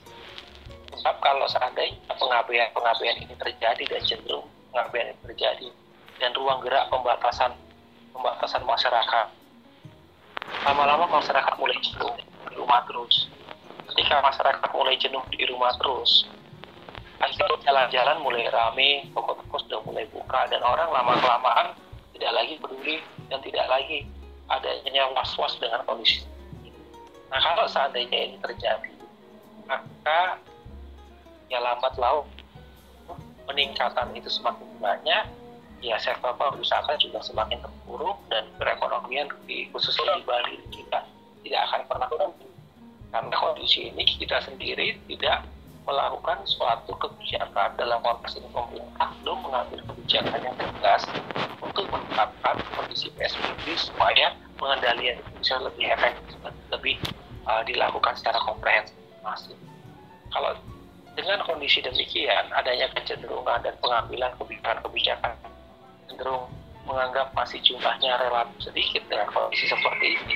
[0.99, 5.69] Sebab kalau seandainya pengabaian-pengabaian ini terjadi dan cenderung pengabaian ini terjadi
[6.17, 7.51] dan ruang gerak pembatasan
[8.13, 9.27] pembatasan masyarakat
[10.63, 12.13] lama-lama masyarakat mulai jenuh
[12.49, 13.29] di rumah terus
[13.93, 16.29] ketika masyarakat mulai jenuh di rumah terus
[17.23, 21.67] akhirnya jalan-jalan mulai rame toko-toko sudah mulai buka dan orang lama kelamaan
[22.11, 22.95] tidak lagi peduli
[23.31, 24.03] dan tidak lagi
[24.51, 26.27] adanya was-was dengan kondisi.
[27.31, 28.93] Nah kalau seandainya ini terjadi,
[29.65, 30.37] maka
[31.47, 32.27] ya lambat laun
[33.47, 35.23] peningkatan itu semakin banyak,
[35.81, 41.03] ya sektor pariwisata juga semakin terpuruk dan perekonomian di khususnya di Bali kita
[41.43, 42.51] tidak akan pernah tumbuh
[43.13, 45.43] karena kondisi ini kita sendiri tidak
[45.83, 51.03] melakukan suatu kebijakan dalam konteks ini pemerintah belum mengambil kebijakan yang tegas
[51.59, 56.39] untuk menetapkan kondisi PSBB supaya pengendalian bisa lebih efektif
[56.71, 56.95] lebih
[57.43, 59.55] uh, dilakukan secara komprehensif masif.
[60.31, 60.55] Kalau
[61.13, 65.35] dengan kondisi demikian adanya kecenderungan dan pengambilan kebijakan-kebijakan
[66.09, 66.49] cenderung
[66.83, 70.35] menganggap masih jumlahnya relatif sedikit dengan kondisi seperti ini.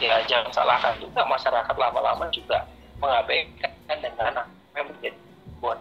[0.00, 2.64] Ya jangan salahkan juga masyarakat lama-lama juga
[3.00, 4.44] mengabaikan dengan
[4.80, 5.18] yang menjadi
[5.60, 5.78] buat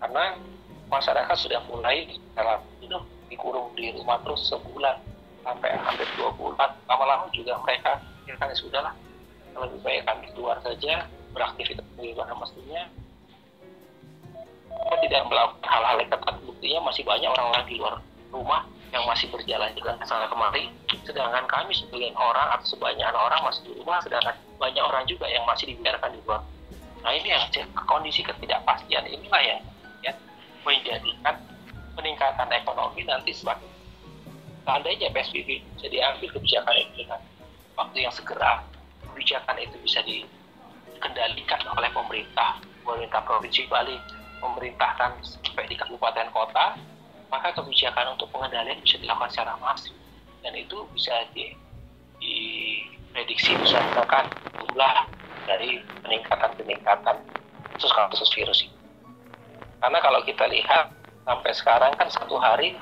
[0.00, 0.32] karena
[0.88, 4.96] masyarakat sudah mulai dalam hidup dikurung di rumah terus sebulan
[5.44, 6.72] sampai hampir dua bulan.
[6.88, 8.94] Lama-lama juga mereka ya sudah lah
[9.54, 11.04] lebih baik kami keluar saja
[11.36, 12.82] beraktivitas di mana mestinya.
[14.70, 17.94] Kita tidak melakukan hal-hal yang ketat buktinya masih banyak orang-orang di luar
[18.32, 20.00] rumah yang masih berjalan juga.
[20.00, 20.72] Ke sana kemari
[21.04, 25.44] sedangkan kami sebagian orang atau sebanyak orang masih di rumah sedangkan banyak orang juga yang
[25.44, 26.40] masih dibiarkan di luar
[27.00, 27.44] nah ini yang
[27.88, 29.60] kondisi ketidakpastian inilah yang
[30.04, 30.12] ya,
[30.64, 31.36] menjadikan
[31.96, 33.68] peningkatan ekonomi nanti semakin
[34.64, 37.20] seandainya PSBB bisa diambil kebijakan itu dengan
[37.74, 38.60] waktu yang segera
[39.08, 43.96] kebijakan itu bisa dikendalikan oleh pemerintah pemerintah provinsi Bali
[44.40, 46.76] memerintahkan sampai di kabupaten kota,
[47.28, 49.92] maka kebijakan untuk pengendalian bisa dilakukan secara masif.
[50.40, 51.52] Dan itu bisa di,
[52.18, 54.96] diprediksi bisa menekan jumlah
[55.50, 57.16] dari peningkatan-peningkatan
[57.74, 58.76] kasus-kasus virus ini.
[59.82, 60.94] Karena kalau kita lihat
[61.26, 62.78] sampai sekarang kan satu hari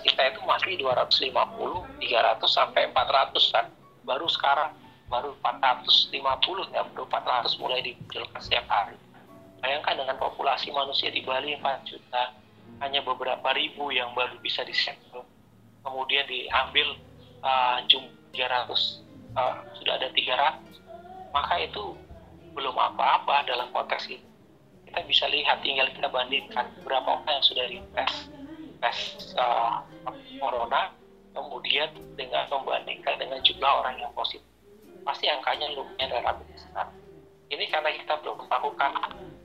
[0.00, 1.28] kita itu masih 250,
[2.00, 3.66] 300 sampai 400 kan.
[4.08, 4.72] Baru sekarang
[5.12, 8.96] baru 450 ya, baru 400 mulai dimunculkan setiap hari
[9.66, 12.38] Bayangkan dengan populasi manusia di Bali 4 juta,
[12.84, 15.24] hanya beberapa ribu yang baru bisa disettle.
[15.80, 16.94] Kemudian diambil
[17.40, 19.02] uh, jumlah 300,
[19.34, 21.34] uh, sudah ada 300.
[21.34, 21.98] Maka itu
[22.56, 24.24] belum apa-apa dalam konteks ini.
[24.88, 28.32] Kita bisa lihat, tinggal kita bandingkan berapa orang yang sudah dites
[28.80, 28.98] tes
[29.36, 29.84] uh,
[30.40, 30.92] corona,
[31.36, 34.48] kemudian dengan membandingkan dengan jumlah orang yang positif.
[35.04, 36.88] Pasti angkanya lumayan relatif besar
[37.50, 38.90] ini karena kita belum melakukan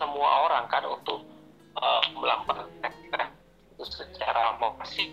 [0.02, 1.22] semua orang kan untuk
[1.78, 2.96] uh, melakukan tes
[3.78, 5.10] itu secara masif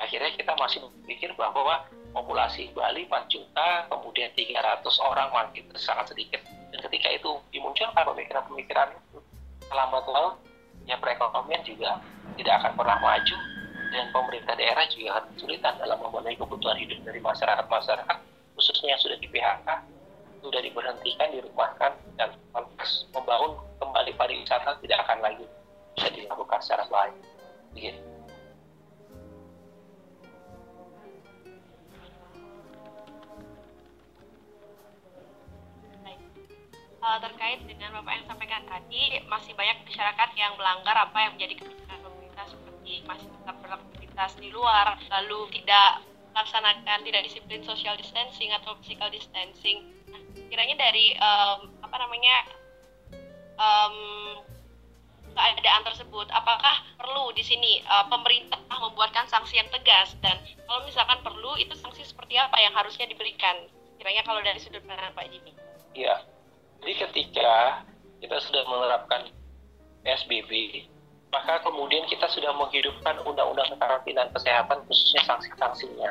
[0.00, 1.84] akhirnya kita masih berpikir bahwa
[2.16, 6.40] populasi Bali 4 juta kemudian 300 orang makin sangat sedikit
[6.84, 9.18] ketika itu dimunculkan pemikiran-pemikiran itu
[9.70, 10.34] lambat laun
[10.88, 12.00] ya perekonomian juga
[12.40, 13.36] tidak akan pernah maju
[13.90, 18.16] dan pemerintah daerah juga akan kesulitan dalam memenuhi kebutuhan hidup dari masyarakat-masyarakat
[18.54, 19.68] khususnya yang sudah di PHK
[20.40, 22.32] sudah diberhentikan, dirumahkan, dan
[23.12, 25.44] membangun kembali pariwisata tidak akan lagi
[25.96, 27.16] bisa dilakukan secara baik.
[27.76, 28.00] Begitu.
[37.00, 41.64] Uh, terkait dengan Bapak yang sampaikan tadi, masih banyak masyarakat yang melanggar apa yang menjadi
[41.64, 46.04] kebijakan pemerintah seperti masih tetap beraktivitas di luar, lalu tidak
[46.36, 49.96] melaksanakan tidak disiplin social distancing atau physical distancing.
[50.52, 52.36] Kiranya dari um, apa namanya
[53.56, 53.96] um,
[55.32, 60.20] keadaan tersebut apakah perlu di sini uh, pemerintah membuatkan sanksi yang tegas?
[60.20, 60.36] Dan
[60.68, 63.56] kalau misalkan perlu itu sanksi seperti apa yang harusnya diberikan?
[63.96, 65.56] Kiranya kalau dari sudut pandang Pak Jimmy.
[65.96, 66.39] Iya
[66.80, 67.84] jadi ketika
[68.20, 69.28] kita sudah menerapkan
[70.04, 70.84] PSBB
[71.30, 76.10] maka kemudian kita sudah menghidupkan undang-undang kekarantinaan kesehatan khususnya sanksi-sanksinya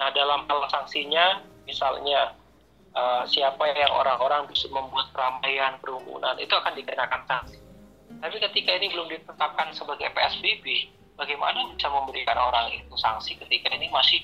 [0.00, 2.34] nah dalam hal sanksinya misalnya
[2.94, 7.58] uh, siapa yang orang-orang bisa membuat keramaian kerumunan itu akan dikenakan sanksi.
[8.20, 13.88] Tapi ketika ini belum ditetapkan sebagai PSBB, bagaimana bisa memberikan orang itu sanksi ketika ini
[13.88, 14.20] masih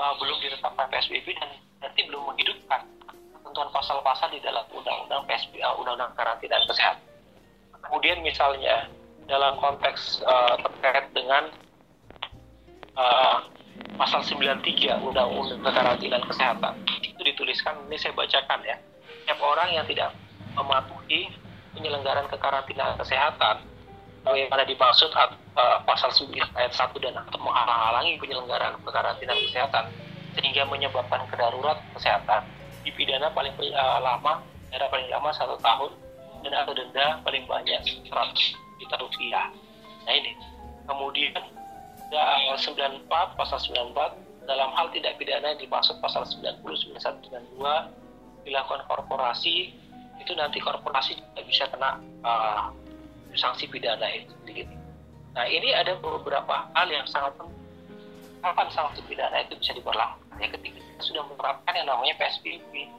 [0.00, 2.82] uh, belum ditetapkan PSBB dan nanti belum menghidupkan
[3.48, 7.04] ketentuan pasal-pasal di dalam undang-undang PSBB, uh, undang-undang karantina dan kesehatan.
[7.80, 8.92] Kemudian misalnya
[9.24, 11.48] dalam konteks uh, terkait dengan
[12.92, 13.40] uh,
[13.96, 18.76] pasal 93 Undang-Undang Kekarantinaan Kesehatan itu dituliskan ini saya bacakan ya
[19.24, 20.12] setiap orang yang tidak
[20.52, 21.32] mematuhi
[21.72, 23.64] penyelenggaraan kekarantinaan kesehatan
[24.28, 29.84] yang ada dimaksud uh, pasal 9 ayat 1 dan atau menghalang-halangi penyelenggaraan kekarantinaan kesehatan
[30.36, 32.44] sehingga menyebabkan kedarurat kesehatan
[32.88, 34.40] dipidana paling uh, lama
[34.72, 35.92] era paling lama satu tahun
[36.42, 38.08] dan atau denda paling banyak 100
[38.80, 39.52] juta rupiah
[40.08, 40.32] nah ini
[40.88, 41.36] kemudian
[42.08, 43.04] ya, 94,
[43.36, 47.28] pasal 94 dalam hal tidak pidana yang dimaksud pasal 90, 91,
[47.60, 49.76] 92 dilakukan korporasi
[50.16, 52.72] itu nanti korporasi juga bisa kena uh,
[53.36, 54.74] sanksi pidana itu sendiri.
[55.36, 57.60] Nah ini ada beberapa hal yang sangat penting.
[58.40, 60.40] Kapan sanksi pidana itu bisa diberlakukan?
[60.40, 62.90] Ya ketika kita sudah menerapkan yang namanya PSBB.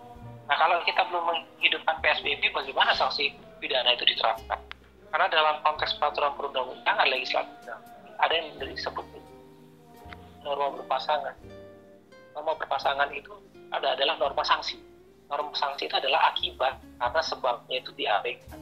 [0.49, 4.59] Nah kalau kita belum menghidupkan PSBB, bagaimana sanksi pidana itu diterapkan?
[5.09, 7.69] Karena dalam konteks peraturan perundang-undangan legislatif
[8.19, 9.05] ada yang disebut
[10.43, 11.35] norma berpasangan.
[12.35, 13.31] Norma berpasangan itu
[13.71, 14.79] ada adalah norma sanksi.
[15.29, 18.59] Norma sanksi itu adalah akibat karena sebabnya itu diabaikan.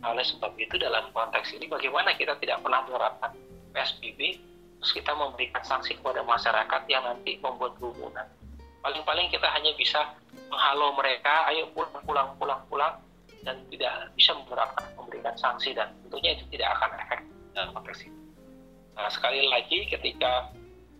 [0.00, 3.36] Nah, oleh sebab itu dalam konteks ini bagaimana kita tidak pernah menerapkan
[3.76, 4.40] PSBB
[4.80, 8.24] terus kita memberikan sanksi kepada masyarakat yang nanti membuat kerumunan.
[8.80, 10.00] Paling-paling kita hanya bisa
[10.48, 12.94] menghalau mereka, ayo pulang, pulang, pulang, pulang,
[13.44, 18.20] dan tidak bisa menerapkan memberikan sanksi dan tentunya itu tidak akan efektif dalam konteks ini.
[18.96, 20.52] Nah, sekali lagi ketika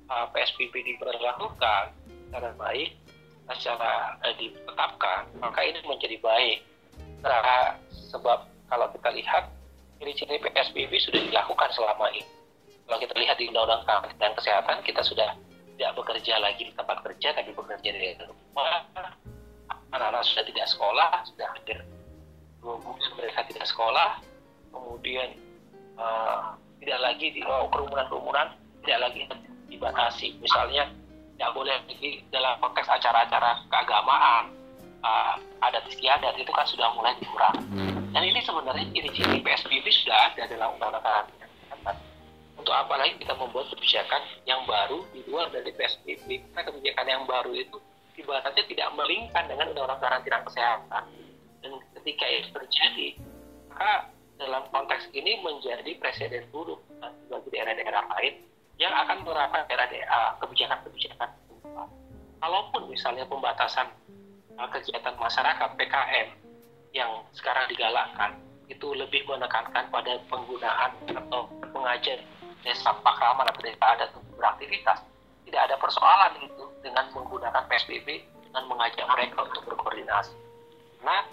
[0.08, 1.92] uh, PSBB diberlakukan
[2.28, 2.96] secara baik,
[3.56, 6.64] secara uh, ditetapkan, maka ini menjadi baik.
[7.20, 9.44] Karena sebab kalau kita lihat
[10.00, 12.24] ciri-ciri PSBB sudah dilakukan selama ini.
[12.88, 15.36] Kalau kita lihat di Undang-Undang Kesehatan, kita sudah
[15.80, 18.84] tidak bekerja lagi di tempat kerja, tapi bekerja di rumah.
[19.96, 21.80] Anak-anak sudah tidak sekolah, sudah hampir
[22.60, 24.20] dua bulan mereka tidak sekolah.
[24.68, 25.40] Kemudian
[25.96, 26.52] uh,
[26.84, 28.52] tidak lagi di oh, kerumunan-kerumunan
[28.84, 29.22] tidak lagi
[29.72, 30.88] dibatasi misalnya
[31.36, 34.52] tidak boleh lagi dalam konteks acara-acara keagamaan
[35.00, 38.12] uh, adat istiadat itu kan sudah mulai dikurangi hmm.
[38.16, 41.28] dan ini sebenarnya ciri-ciri PSBB sudah ada dalam undang-undang
[42.60, 47.24] untuk apa lagi kita membuat kebijakan yang baru di luar dari PSBB karena kebijakan yang
[47.24, 47.80] baru itu
[48.20, 51.04] ibaratnya tidak melingkan dengan undang-undang karantina kesehatan.
[51.64, 53.08] Dan ketika itu terjadi
[53.72, 56.84] maka dalam konteks ini menjadi presiden buruk
[57.32, 58.44] bagi daerah-daerah lain
[58.76, 59.88] yang akan menerapkan daerah
[60.44, 61.28] kebijakan-kebijakan
[62.40, 63.88] Kalaupun misalnya pembatasan
[64.56, 66.28] uh, kegiatan masyarakat PKM
[66.96, 68.40] yang sekarang digalakkan
[68.72, 72.20] itu lebih menekankan pada penggunaan atau pengajian
[72.62, 74.98] desa pakraman atau desa adat untuk beraktivitas
[75.48, 78.22] tidak ada persoalan itu dengan menggunakan PSBB
[78.54, 80.34] dan mengajak mereka untuk berkoordinasi.
[81.02, 81.26] Nah,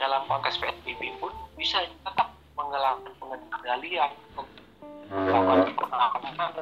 [0.00, 4.10] dalam konteks PSBB pun bisa tetap mengelakkan pengendalian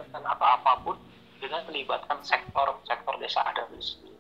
[0.09, 0.96] dan apa apa pun
[1.38, 4.11] dengan melibatkan sektor sektor desa adat itu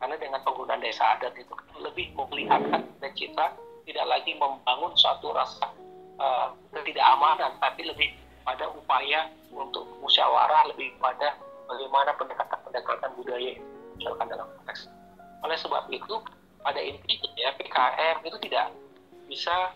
[0.00, 3.54] karena dengan penggunaan desa adat itu lebih memperlihatkan dan citra
[3.86, 5.70] tidak lagi membangun suatu rasa
[6.18, 8.12] uh, ketidakamanan tapi lebih
[8.50, 11.38] pada upaya untuk musyawarah lebih pada
[11.70, 13.54] bagaimana pendekatan-pendekatan budaya
[13.94, 14.90] misalkan dalam konteks
[15.46, 16.18] oleh sebab itu
[16.66, 18.74] pada intinya ya PKM itu tidak
[19.30, 19.70] bisa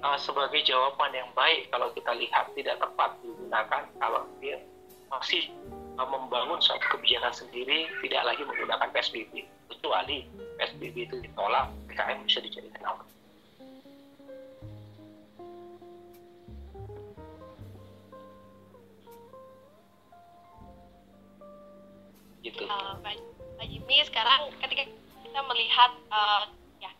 [0.00, 4.56] uh, sebagai jawaban yang baik kalau kita lihat tidak tepat digunakan kalau dia
[5.12, 5.52] masih
[6.00, 10.24] uh, membangun suatu kebijakan sendiri tidak lagi menggunakan PSBB kecuali
[10.56, 13.15] PSBB itu ditolak PKM bisa dijadikan alat.
[22.46, 22.62] Gitu.
[22.70, 23.18] Uh, Pak,
[23.66, 24.86] Jimmy sekarang ketika
[25.26, 26.46] kita melihat uh,
[26.78, 26.90] ya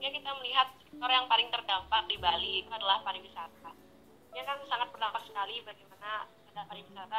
[0.00, 3.70] ketika kita melihat sektor yang paling terdampak di Bali itu adalah pariwisata.
[4.34, 7.18] Ini kan sangat berdampak sekali bagaimana ada pariwisata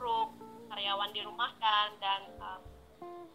[0.00, 0.32] buruk,
[0.72, 2.60] karyawan dirumahkan dan um,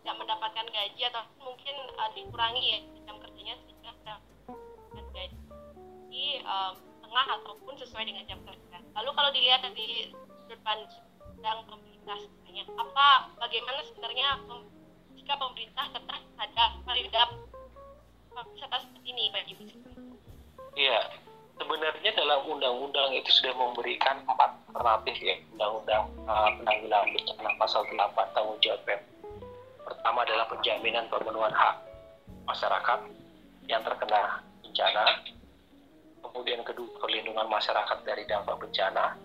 [0.02, 6.74] tidak mendapatkan gaji atau mungkin uh, dikurangi ya jam kerjanya sehingga mendapatkan gaji um,
[7.06, 8.78] tengah ataupun sesuai dengan jam kerja.
[8.98, 10.10] Lalu kalau dilihat dari
[10.42, 11.60] sudut pandang
[12.06, 13.08] pemerintah sebenarnya, apa
[13.42, 14.28] bagaimana sebenarnya
[15.18, 17.26] jika pemerintah tetap ada pariwisata
[18.54, 19.64] wisata seperti ini Pak Ibu?
[20.78, 21.02] Iya,
[21.58, 27.98] sebenarnya dalam undang-undang itu sudah memberikan empat alternatif ya undang-undang uh, penanggulangan bencana pasal 8
[28.38, 28.86] tanggung jawab.
[29.82, 31.76] Pertama adalah penjaminan pemenuhan hak
[32.46, 33.00] masyarakat
[33.66, 35.06] yang terkena bencana.
[36.22, 39.18] Kemudian kedua perlindungan masyarakat dari dampak bencana.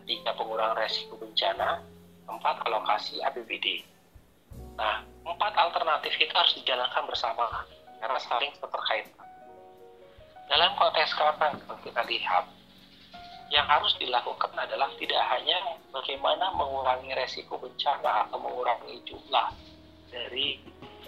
[0.00, 1.91] Ketiga pengurangan resiko bencana.
[2.26, 3.82] Empat alokasi APBD.
[4.78, 7.66] Nah, empat alternatif itu harus dijalankan bersama
[8.02, 9.06] karena saling terkait.
[10.50, 11.56] Dalam konteks sekarang
[11.86, 12.44] kita lihat,
[13.52, 15.60] yang harus dilakukan adalah tidak hanya
[15.92, 19.52] bagaimana mengurangi resiko bencana atau mengurangi jumlah
[20.08, 20.56] dari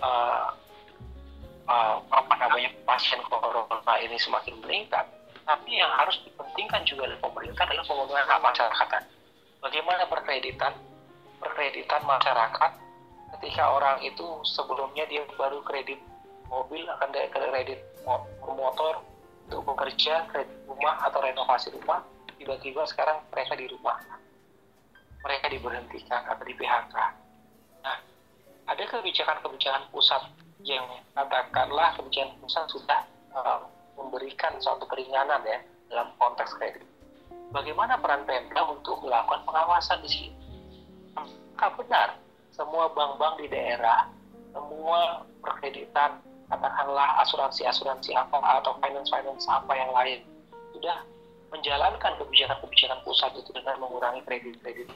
[0.05, 0.53] uh,
[1.65, 5.09] uh, apa namanya pasien corona ini semakin meningkat,
[5.49, 7.85] tapi yang harus dipentingkan juga oleh pemerintah adalah
[8.29, 9.03] hak masyarakat.
[9.65, 10.77] Bagaimana perkreditan
[11.41, 12.73] perkreditan masyarakat
[13.39, 15.99] ketika orang itu sebelumnya dia baru kredit
[16.47, 17.81] mobil akan kredit
[18.45, 19.03] motor
[19.49, 22.05] untuk bekerja kredit rumah atau renovasi rumah
[22.39, 23.99] tiba-tiba sekarang mereka di rumah
[25.25, 26.97] mereka diberhentikan atau di PHK.
[27.81, 27.97] Nah,
[28.69, 30.21] ada kebijakan-kebijakan pusat
[30.61, 30.85] yang
[31.17, 33.01] katakanlah kebijakan pusat sudah
[33.33, 33.65] uh,
[33.97, 36.85] memberikan suatu keringanan ya dalam konteks gitu.
[37.57, 40.44] Bagaimana peran Pemda untuk melakukan pengawasan di sini?
[41.15, 42.09] Apakah benar
[42.55, 44.07] semua bank-bank di daerah,
[44.55, 50.23] semua perkreditan, katakanlah asuransi-asuransi apa atau finance-finance apa yang lain
[50.71, 51.03] sudah
[51.51, 54.91] menjalankan kebijakan-kebijakan pusat itu dengan mengurangi kredit-kredit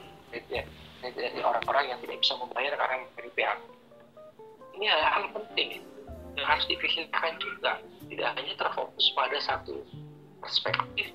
[1.03, 3.59] dari orang-orang yang tidak bisa membayar karena dari pihak.
[4.79, 5.83] Ini hal penting
[6.39, 7.79] yang harus dipikirkan juga.
[8.07, 9.83] Tidak hanya terfokus pada satu
[10.39, 11.11] perspektif,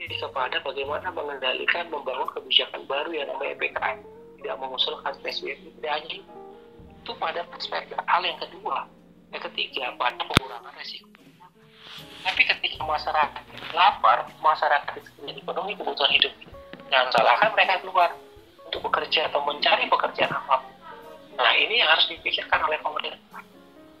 [0.00, 4.13] jadi kepada bagaimana mengendalikan membangun kebijakan baru yang namanya PKM
[4.44, 7.12] tidak mengusulkan PSBB tidak hanya itu.
[7.16, 8.84] Pada perspektif hal yang kedua.
[9.32, 11.08] Yang ketiga pada pengurangan resiko.
[12.24, 13.44] Tapi ketika masyarakat
[13.76, 16.32] lapar masyarakat dipenuhi kebutuhan hidup
[16.88, 18.16] jangan salahkan mereka keluar
[18.64, 20.64] untuk bekerja atau mencari pekerjaan apa
[21.34, 23.42] nah ini yang harus dipikirkan oleh pemerintah.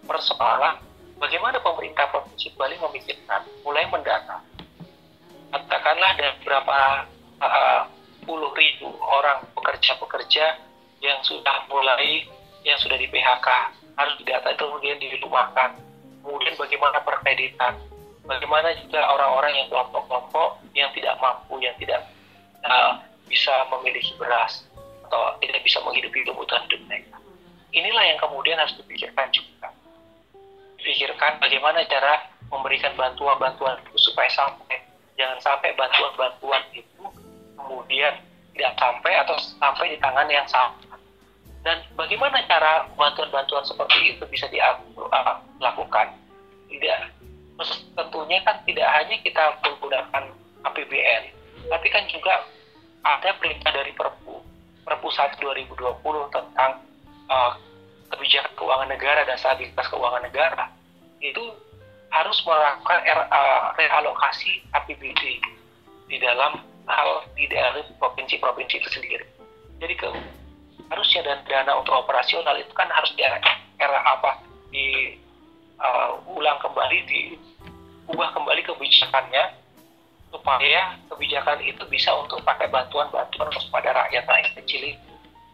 [0.08, 0.80] Persoalan
[1.20, 4.40] bagaimana pemerintah provinsi Bali memikirkan mulai mendata
[5.52, 6.78] katakanlah ada berapa
[7.44, 7.93] uh, puluh
[8.32, 10.56] ribu orang pekerja-pekerja
[11.04, 12.24] yang sudah mulai
[12.64, 13.48] yang sudah di PHK
[13.94, 15.76] harus didata itu kemudian dirumahkan
[16.24, 17.76] kemudian bagaimana perkreditan?
[18.24, 22.08] Bagaimana juga orang-orang yang kelompok-kelompok yang tidak mampu yang tidak
[22.64, 22.96] uh,
[23.28, 24.64] bisa memiliki beras
[25.04, 27.20] atau tidak bisa menghidupi kebutuhan hidup mereka.
[27.76, 29.68] Inilah yang kemudian harus dipikirkan juga.
[30.80, 34.80] Dipikirkan bagaimana cara memberikan bantuan-bantuan supaya sampai
[35.20, 36.64] jangan sampai bantuan-bantuan
[38.84, 40.76] sampai atau sampai di tangan yang sama.
[41.64, 46.12] Dan bagaimana cara bantuan-bantuan seperti itu bisa dilakukan?
[46.68, 46.98] Tidak,
[47.96, 50.24] tentunya kan tidak hanya kita menggunakan
[50.68, 51.22] APBN,
[51.72, 52.44] tapi kan juga
[53.00, 54.44] ada perintah dari Perpu,
[54.84, 56.84] Perpu 1 2020 tentang
[57.32, 57.56] uh,
[58.12, 60.68] kebijakan keuangan negara dan stabilitas keuangan negara.
[61.24, 61.56] Itu
[62.12, 63.00] harus melakukan
[63.80, 65.40] realokasi APBD
[66.12, 69.26] di dalam hal di daerah provinsi-provinsi itu sendiri.
[69.80, 70.08] Jadi ke
[70.92, 74.40] harusnya dan dana untuk operasional itu kan harus di era, apa?
[74.68, 75.16] Di
[75.80, 77.34] uh, ulang kembali di
[78.08, 79.44] ubah kembali kebijakannya
[80.28, 84.82] supaya kebijakan itu bisa untuk pakai bantuan-bantuan kepada rakyat rakyat kecil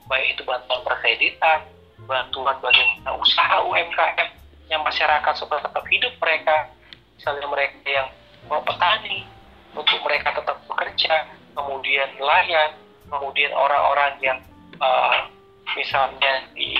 [0.08, 1.62] baik itu bantuan perkreditan
[2.10, 4.28] bantuan bagaimana usaha UMKM
[4.70, 6.70] yang masyarakat supaya tetap hidup mereka.
[7.18, 8.08] Misalnya mereka yang
[8.48, 9.26] mau petani
[9.74, 12.74] untuk mereka tetap bekerja, kemudian nelayan,
[13.06, 14.38] kemudian orang-orang yang
[14.82, 15.26] uh,
[15.78, 16.74] misalnya di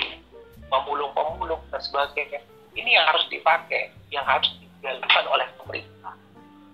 [0.67, 2.39] pemulung-pemulung dan sebagainya.
[2.71, 6.15] Ini yang harus dipakai, yang harus dijalankan oleh pemerintah.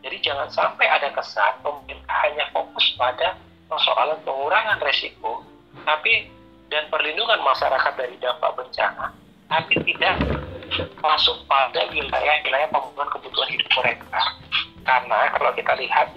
[0.06, 3.34] Jadi jangan sampai ada kesan pemerintah hanya fokus pada
[3.65, 5.41] persoalan pengurangan resiko,
[5.84, 6.30] tapi
[6.69, 9.12] dan perlindungan masyarakat dari dampak bencana,
[9.49, 10.15] tapi tidak
[11.02, 14.20] masuk pada wilayah-wilayah pemenuhan kebutuhan hidup mereka.
[14.88, 16.08] Karena kalau kita lihat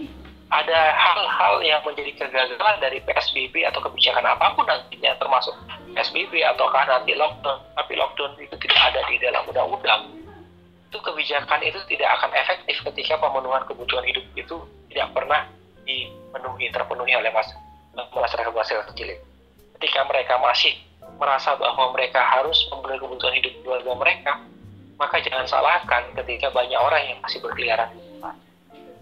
[0.50, 5.54] ada hal-hal yang menjadi kegagalan dari PSBB atau kebijakan apa pun nantinya termasuk
[5.94, 7.58] PSBB ataukah nanti lockdown.
[7.78, 10.10] Tapi lockdown itu tidak ada di dalam undang-undang.
[10.90, 14.56] Itu kebijakan itu tidak akan efektif ketika pemenuhan kebutuhan hidup itu
[14.90, 15.46] tidak pernah
[15.86, 19.14] dipenuhi terpenuhi oleh masyarakat masyarakat kecil.
[19.78, 20.74] Ketika mereka masih
[21.20, 24.32] merasa bahwa mereka harus memenuhi kebutuhan hidup keluarga mereka
[24.96, 28.10] maka jangan salahkan ketika banyak orang yang masih berkeliaran di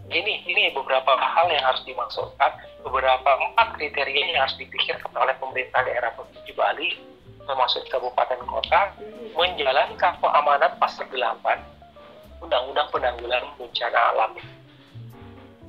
[0.09, 2.51] ini ini beberapa hal yang harus dimasukkan
[2.81, 6.97] beberapa empat kriteria yang harus dipikirkan oleh pemerintah daerah provinsi Bali
[7.45, 8.93] termasuk kabupaten kota
[9.37, 14.33] menjalankan amanat pasal 8 Undang-Undang Penanggulangan Bencana Alam.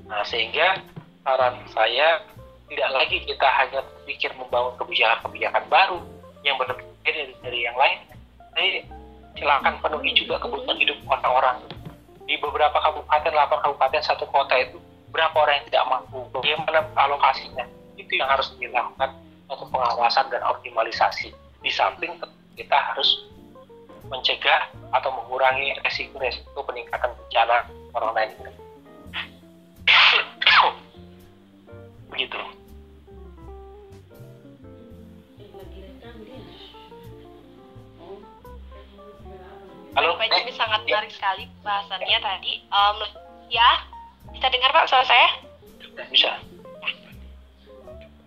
[0.06, 0.80] Nah, sehingga
[1.24, 2.24] saran saya
[2.70, 6.00] tidak lagi kita hanya berpikir membangun kebijakan-kebijakan baru
[6.44, 8.00] yang berbeda dari, dari yang lain,
[8.54, 8.84] tapi
[9.40, 11.58] silakan penuhi juga kebutuhan hidup orang-orang
[12.30, 14.78] di beberapa kabupaten, 8 kabupaten, satu kota itu
[15.10, 17.66] berapa orang yang tidak mampu, bagaimana alokasinya,
[17.98, 19.10] itu yang harus dilakukan
[19.50, 21.34] untuk pengawasan dan optimalisasi.
[21.60, 22.22] Di samping
[22.54, 23.26] kita harus
[24.08, 28.36] mencegah atau mengurangi resiko-resiko peningkatan bencana corona ini.
[32.14, 32.59] Begitu.
[40.00, 42.64] Halo, Pak Jimmy sangat menarik sekali bahasannya tadi.
[42.72, 43.04] Um,
[43.52, 43.84] ya,
[44.32, 45.28] bisa dengar Pak suara saya?
[46.08, 46.40] Bisa.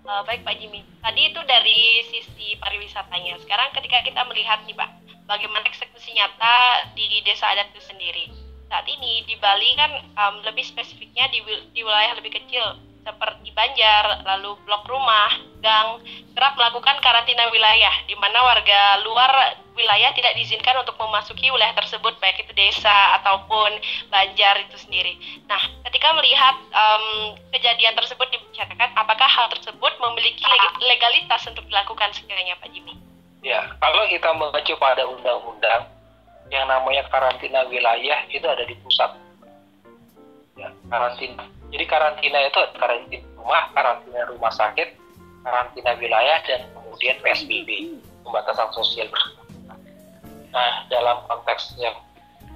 [0.05, 0.85] Uh, baik Pak Jimmy.
[1.01, 3.41] Tadi itu dari sisi pariwisatanya.
[3.41, 4.85] Sekarang ketika kita melihat nih Pak,
[5.25, 8.29] bagaimana eksekusi nyata di desa adat itu sendiri.
[8.69, 11.41] Saat ini di Bali kan um, lebih spesifiknya di,
[11.73, 15.31] di wilayah lebih kecil seperti Banjar, lalu blok rumah,
[15.61, 16.01] gang,
[16.33, 22.17] kerap melakukan karantina wilayah, di mana warga luar wilayah tidak diizinkan untuk memasuki wilayah tersebut,
[22.23, 23.71] baik itu desa ataupun
[24.09, 25.19] Banjar itu sendiri.
[25.51, 30.47] Nah, ketika melihat um, kejadian tersebut di masyarakat, apakah hal tersebut memiliki
[30.83, 32.95] legalitas untuk dilakukan sekiranya Pak Jimmy?
[33.43, 35.91] Ya, kalau kita mengacu pada undang-undang,
[36.53, 39.11] yang namanya karantina wilayah itu ada di pusat.
[40.53, 44.93] Ya, karantina jadi karantina itu karantina rumah, karantina rumah sakit,
[45.41, 49.09] karantina wilayah, dan kemudian PSBB, pembatasan sosial
[50.53, 51.97] Nah, dalam konteks yang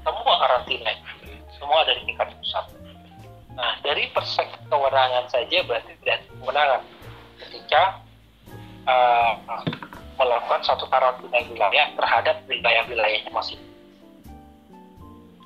[0.05, 0.93] semua karantina,
[1.57, 2.69] semua dari tingkat pusat.
[3.57, 6.85] Nah, dari perspektif kewenangan saja berarti tidak kewenangan
[7.41, 8.05] ketika
[8.85, 9.33] uh,
[10.21, 13.65] melakukan satu karantina wilayah terhadap wilayah-wilayahnya masing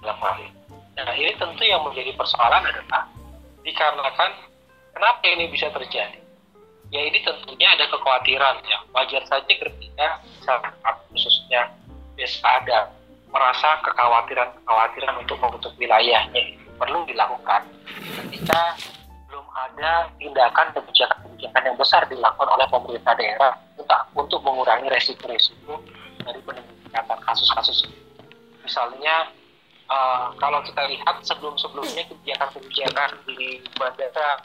[0.02, 0.59] dalam hal ini.
[0.98, 3.06] Nah, ini tentu yang menjadi persoalan adalah
[3.62, 4.30] dikarenakan
[4.94, 6.18] kenapa ini bisa terjadi?
[6.90, 8.78] Ya ini tentunya ada kekhawatiran ya.
[8.90, 11.70] Wajar saja ketika masyarakat khususnya
[12.18, 12.90] desa ada
[13.30, 17.62] merasa kekhawatiran-kekhawatiran untuk menutup wilayahnya perlu dilakukan.
[18.18, 18.74] Ketika
[19.30, 25.78] belum ada tindakan kebijakan-kebijakan yang besar dilakukan oleh pemerintah daerah untuk, untuk mengurangi resiko-resiko
[26.26, 27.86] dari peningkatan kasus-kasus
[28.70, 29.26] misalnya
[29.90, 34.40] uh, kalau kita lihat sebelum-sebelumnya kebijakan-kebijakan di bandara,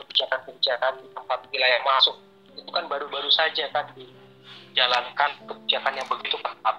[0.00, 2.16] kebijakan-kebijakan di tempat wilayah masuk
[2.56, 6.76] itu kan baru-baru saja kan dijalankan kebijakan yang begitu ketat.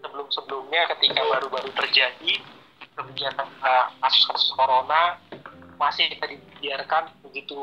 [0.00, 2.32] Sebelum-sebelumnya ketika baru-baru terjadi
[2.96, 5.20] kebijakan uh, kasus-kasus corona
[5.76, 7.56] masih kita dibiarkan begitu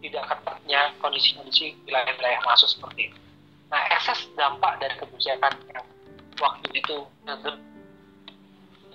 [0.00, 3.18] tidak ketatnya kondisi-kondisi wilayah-wilayah masuk seperti itu.
[3.66, 5.84] Nah, ekses dampak dari kebijakan yang
[6.38, 6.96] waktu itu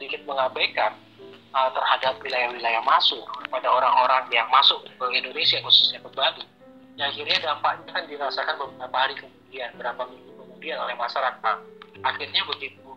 [0.02, 0.98] sedikit mengabaikan
[1.54, 3.22] uh, terhadap wilayah-wilayah masuk
[3.54, 6.42] pada orang-orang yang masuk ke Indonesia khususnya ke Bali.
[6.98, 11.58] Yang akhirnya dampaknya kan dirasakan beberapa hari kemudian berapa minggu kemudian oleh masyarakat.
[12.02, 12.90] Akhirnya begitu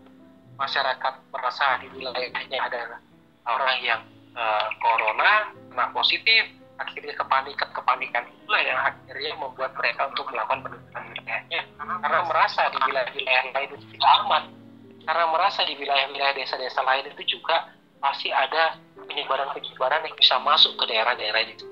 [0.56, 2.96] masyarakat merasa di wilayahnya ada
[3.44, 4.00] orang yang
[4.32, 11.04] uh, corona kena positif akhirnya kepanikan kepanikan itulah yang akhirnya membuat mereka untuk melakukan penutupan
[11.12, 11.60] wilayahnya.
[11.76, 14.63] Karena merasa di wilayah-wilayah lain itu tidak aman
[15.04, 17.68] karena merasa di wilayah-wilayah desa-desa lain itu juga
[18.00, 21.64] masih ada penyebaran-penyebaran yang bisa masuk ke daerah-daerah itu.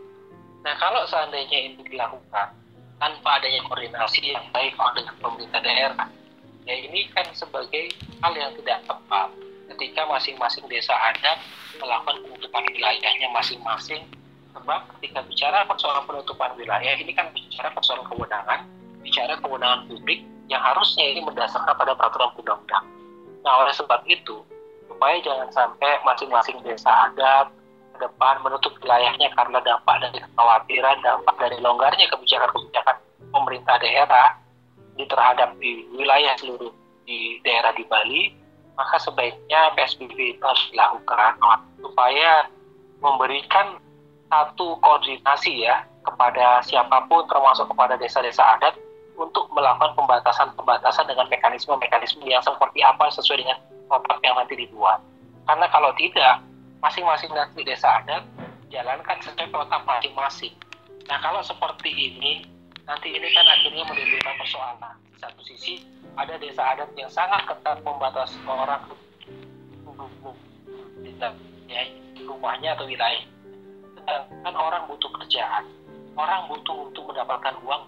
[0.63, 2.55] Nah, kalau seandainya ini dilakukan
[3.01, 6.07] tanpa adanya koordinasi yang baik dengan pemerintah daerah,
[6.69, 7.91] ya ini kan sebagai
[8.23, 9.29] hal yang tidak tepat
[9.75, 11.41] ketika masing-masing desa adat
[11.81, 14.05] melakukan penutupan wilayahnya masing-masing
[14.53, 18.69] sebab ketika bicara persoalan penutupan wilayah ini kan bicara persoalan kewenangan
[19.01, 22.85] bicara kewenangan publik yang harusnya ini berdasarkan pada peraturan undang-undang
[23.43, 24.43] Nah, oleh sebab itu,
[24.87, 27.51] supaya jangan sampai masing-masing desa adat
[27.93, 32.97] ke depan menutup wilayahnya karena dampak dari kekhawatiran, dampak dari longgarnya kebijakan-kebijakan
[33.35, 34.39] pemerintah daerah
[34.95, 36.71] di terhadap di wilayah seluruh
[37.03, 38.23] di daerah di Bali,
[38.79, 41.37] maka sebaiknya PSBB itu harus dilakukan
[41.83, 42.47] supaya
[43.03, 43.83] memberikan
[44.31, 48.75] satu koordinasi ya kepada siapa pun termasuk kepada desa-desa adat
[49.17, 54.99] untuk melakukan pembatasan-pembatasan dengan mekanisme-mekanisme yang seperti apa sesuai dengan kontrak yang nanti dibuat.
[55.45, 56.41] Karena kalau tidak,
[56.81, 58.25] masing-masing nanti desa adat
[58.73, 60.55] jalankan sesuai protap masing-masing.
[61.07, 62.47] Nah kalau seperti ini,
[62.89, 64.95] nanti ini kan akhirnya menimbulkan persoalan.
[65.13, 65.85] Di satu sisi,
[66.17, 68.81] ada desa adat yang sangat ketat membatasi orang
[71.69, 71.83] ya,
[72.25, 73.25] rumahnya atau wilayah.
[73.97, 75.65] Sedangkan orang butuh kerjaan,
[76.19, 77.83] orang butuh untuk mendapatkan uang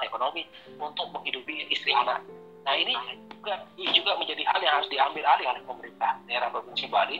[0.00, 0.48] ekonomi
[0.80, 2.24] untuk menghidupi istri anak.
[2.64, 2.94] Nah ini
[3.28, 7.18] juga ini juga menjadi hal yang harus diambil alih oleh pemerintah daerah provinsi Bali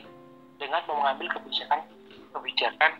[0.56, 1.82] dengan mengambil kebijakan
[2.32, 2.92] kebijakan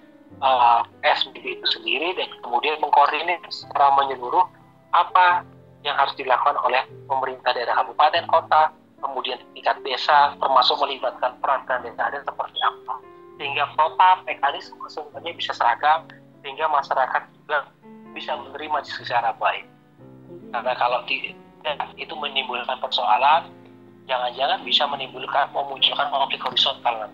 [0.43, 4.45] uh, eh, SBB itu sendiri dan kemudian mengkoordinir secara menyeluruh
[4.93, 5.47] apa
[5.87, 12.11] yang harus dilakukan oleh pemerintah daerah kabupaten kota kemudian tingkat desa termasuk melibatkan peran desa
[12.11, 12.95] dan seperti apa
[13.39, 16.07] sehingga protap mekanisme semuanya bisa seragam
[16.43, 17.67] sehingga masyarakat juga
[18.13, 19.67] bisa menerima secara baik.
[20.53, 21.37] Karena kalau tidak
[21.97, 23.49] itu menimbulkan persoalan,
[24.07, 27.09] jangan-jangan bisa menimbulkan memunculkan konflik horizontal.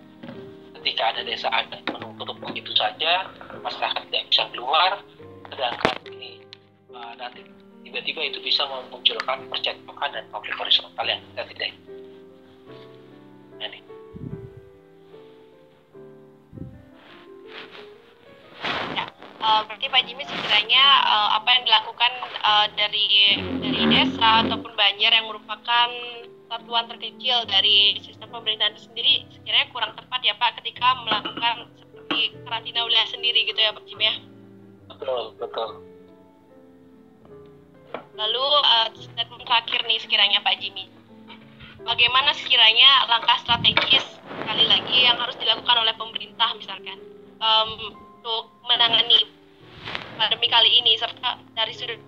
[0.79, 3.27] Ketika ada desa adat menutup begitu saja,
[3.63, 4.91] masyarakat tidak bisa keluar,
[5.51, 6.43] sedangkan ini
[6.95, 7.43] uh, nanti
[7.83, 11.89] tiba-tiba itu bisa memunculkan percekcokan dan konflik horizontal yang kita tidak ini.
[19.43, 22.13] Uh, berarti Pak Jimmy sekiranya uh, apa yang dilakukan
[22.43, 23.07] uh, dari
[23.63, 25.89] dari desa ataupun Banjar yang merupakan
[26.49, 32.35] satuan terkecil dari sistem pemerintahan itu sendiri sekiranya kurang tepat ya Pak ketika melakukan seperti
[32.43, 34.17] karantina wilayah sendiri gitu ya Pak Jimmy ya?
[34.89, 35.69] Betul, betul.
[38.19, 40.91] Lalu uh, statement terakhir nih sekiranya Pak Jimmy.
[41.79, 46.99] Bagaimana sekiranya langkah strategis sekali lagi yang harus dilakukan oleh pemerintah misalkan
[47.39, 49.31] um, untuk menangani
[50.19, 52.03] pandemi kali ini serta dari sudut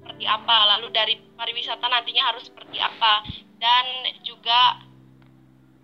[0.00, 3.20] seperti apa, lalu dari pariwisata nantinya harus seperti apa
[3.60, 3.84] dan
[4.24, 4.80] juga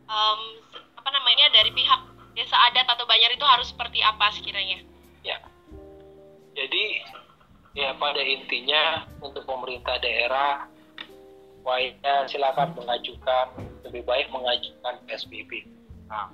[0.09, 0.41] um,
[0.97, 2.01] apa namanya dari pihak
[2.33, 4.81] desa adat atau banjar itu harus seperti apa sekiranya?
[5.21, 5.37] Ya,
[6.57, 6.85] jadi
[7.77, 10.65] ya pada intinya untuk pemerintah daerah
[11.61, 13.53] baiknya silakan mengajukan
[13.85, 15.69] lebih baik mengajukan PSBB.
[16.09, 16.33] Nah,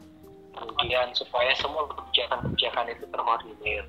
[0.56, 3.84] kemudian supaya semua kebijakan-kebijakan itu terkoordinir.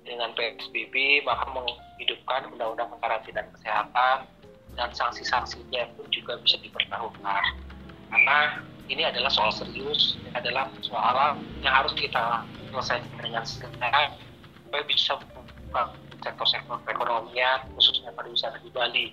[0.00, 4.26] Dengan PSBB maka menghidupkan undang-undang karantina kesehatan
[4.74, 7.44] dan sanksi-sanksinya pun juga bisa dipertahankan
[8.10, 14.10] karena ini adalah soal serius ini adalah soal yang harus kita selesaikan dengan segera
[14.66, 19.06] supaya bisa membuka sektor-sektor perekonomian khususnya pariwisata di Bali.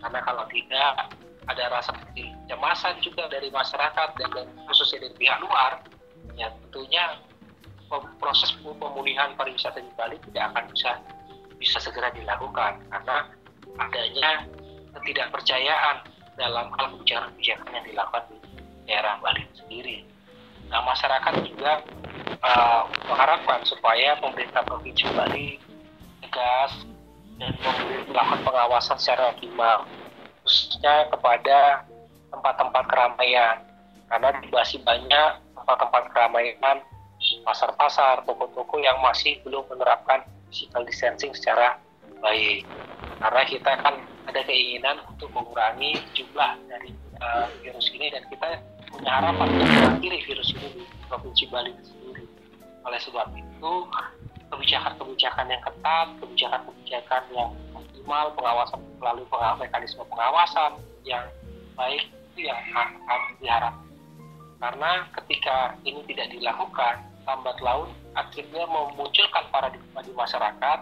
[0.00, 1.14] Karena kalau tidak
[1.46, 4.30] ada rasa kecemasan juga dari masyarakat dan
[4.66, 5.82] khususnya dari pihak luar
[6.40, 7.20] ya tentunya
[8.16, 10.90] proses pemulihan pariwisata di Bali tidak akan bisa
[11.60, 13.28] bisa segera dilakukan karena
[13.76, 14.48] adanya
[14.96, 16.00] ketidakpercayaan
[16.40, 18.36] dalam hal kebijakan-kebijakan yang dilakukan di
[18.88, 20.08] daerah Bali sendiri.
[20.72, 21.84] Nah masyarakat juga
[22.40, 25.60] uh, mengharapkan supaya pemerintah provinsi Bali
[26.24, 26.72] tegas
[27.36, 27.52] dan
[28.08, 29.84] melakukan pengawasan secara optimal
[30.46, 31.84] khususnya kepada
[32.32, 33.56] tempat-tempat keramaian
[34.08, 35.30] karena masih banyak
[35.60, 36.78] tempat-tempat keramaian
[37.44, 41.76] pasar-pasar toko-toko yang masih belum menerapkan physical distancing secara
[42.20, 42.64] baik
[43.20, 43.94] karena kita kan
[44.28, 46.90] ada keinginan untuk mengurangi jumlah dari
[47.20, 52.24] uh, virus ini dan kita punya harapan untuk mengakhiri virus ini di provinsi Bali sendiri
[52.88, 53.72] oleh sebab itu
[54.50, 59.26] kebijakan-kebijakan yang ketat, kebijakan-kebijakan yang optimal, pengawasan melalui
[59.62, 61.24] mekanisme pengawasan yang
[61.78, 62.02] baik
[62.34, 63.89] itu yang harus diharapkan.
[64.60, 70.78] Karena ketika ini tidak dilakukan, lambat laun akhirnya memunculkan paradigma di masyarakat,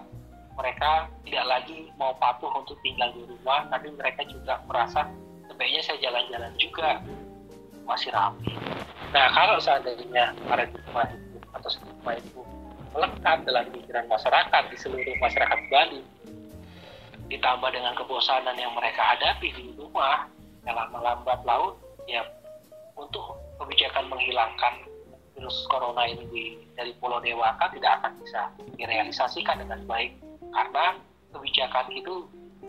[0.59, 5.07] mereka tidak lagi mau patuh untuk tinggal di rumah, tapi mereka juga merasa
[5.47, 6.99] sebaiknya saya jalan-jalan juga
[7.87, 8.59] masih ramai.
[9.15, 12.43] Nah kalau seandainya paradigma itu atau stigma itu
[12.93, 16.03] melekat dalam pikiran masyarakat di seluruh masyarakat Bali
[17.29, 20.27] ditambah dengan kebosanan yang mereka hadapi di rumah
[20.65, 21.77] yang lama-lambat laut
[22.09, 22.25] ya
[22.97, 24.75] untuk kebijakan menghilangkan
[25.35, 26.45] virus corona ini di,
[26.75, 30.19] dari Pulau Dewata tidak akan bisa direalisasikan dengan baik
[30.51, 30.87] karena
[31.35, 32.15] kebijakan itu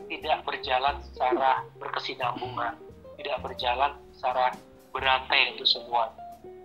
[0.10, 2.78] tidak berjalan secara berkesinambungan
[3.18, 4.54] tidak berjalan secara
[4.94, 6.14] berantai untuk semua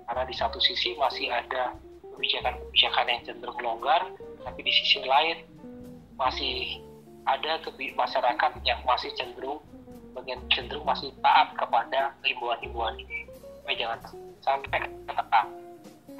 [0.05, 1.72] karena di satu sisi masih ada
[2.14, 4.03] kebijakan-kebijakan yang cenderung longgar,
[4.45, 5.43] tapi di sisi lain
[6.14, 6.79] masih
[7.25, 7.59] ada
[7.97, 9.59] masyarakat yang masih cenderung
[10.55, 13.27] cenderung masih taat kepada himbauan-himbauan ini.
[13.65, 13.99] Supaya jangan
[14.45, 15.47] sampai ketat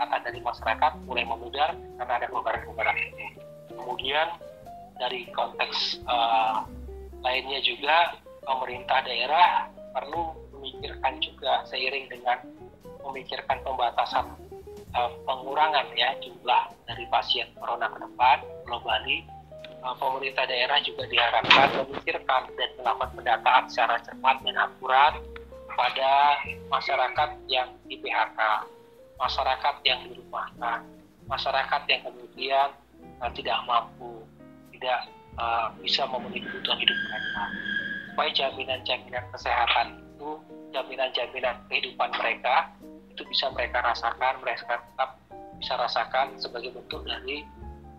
[0.01, 3.37] kata dari masyarakat mulai memudar karena ada kelonggaran-kelonggaran ini.
[3.69, 4.33] Kemudian
[4.97, 6.65] dari konteks uh,
[7.21, 8.17] lainnya juga
[8.49, 12.41] pemerintah daerah perlu memikirkan juga seiring dengan
[13.05, 14.33] memikirkan pembatasan
[14.97, 19.29] uh, pengurangan ya jumlah dari pasien corona ke depan globally
[19.85, 25.15] uh, pemerintah daerah juga diharapkan memikirkan dan melakukan pendataan secara cepat dan akurat
[25.75, 28.41] pada masyarakat yang di PHK,
[29.19, 30.81] masyarakat yang dirumahkan,
[31.27, 32.69] masyarakat yang kemudian
[33.23, 34.23] uh, tidak mampu,
[34.75, 35.07] tidak
[35.39, 37.43] uh, bisa memenuhi kebutuhan hidup mereka.
[38.15, 40.31] Supaya jaminan-jaminan kesehatan itu,
[40.71, 42.71] jaminan-jaminan kehidupan mereka
[43.11, 45.19] itu bisa mereka rasakan, mereka tetap
[45.59, 47.47] bisa rasakan sebagai bentuk dari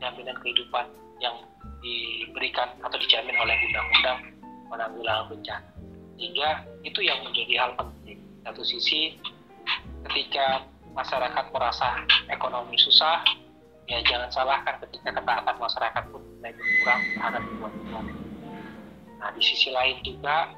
[0.04, 0.86] jaminan kehidupan
[1.24, 1.36] yang
[1.80, 4.20] diberikan atau dijamin oleh undang-undang
[4.68, 5.75] penanggulangan bencana.
[6.16, 8.20] Sehingga itu yang menjadi hal penting.
[8.48, 9.20] Satu sisi,
[10.10, 10.64] ketika
[10.96, 12.02] masyarakat merasa
[12.32, 13.22] ekonomi susah,
[13.86, 18.06] ya jangan salahkan ketika ketaatan masyarakat pun mulai berkurang terhadap kebutuhan.
[19.20, 20.54] Nah, di sisi lain juga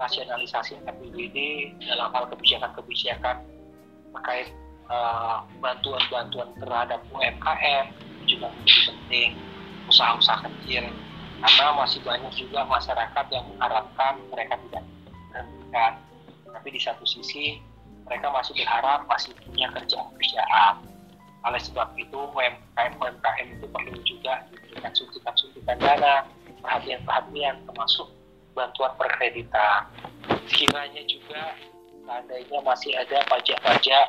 [0.00, 1.38] rasionalisasi APBD
[1.86, 3.36] dalam hal kebijakan-kebijakan
[4.12, 4.48] terkait
[4.90, 7.84] uh, bantuan-bantuan terhadap UMKM
[8.26, 9.30] juga menjadi penting
[9.90, 10.86] usaha-usaha kecil
[11.42, 14.84] karena masih banyak juga masyarakat yang mengharapkan mereka tidak
[15.72, 15.92] diberhentikan
[16.52, 17.56] tapi di satu sisi
[18.04, 20.84] mereka masih berharap masih punya kerjaan-kerjaan.
[21.48, 26.28] Oleh sebab itu UMKM UMKM itu perlu juga diberikan suntikan-suntikan dana
[26.60, 28.12] perhatian-perhatian termasuk
[28.52, 29.88] bantuan perkreditan.
[30.44, 31.56] Sekiranya juga
[32.04, 34.06] seandainya masih ada pajak-pajak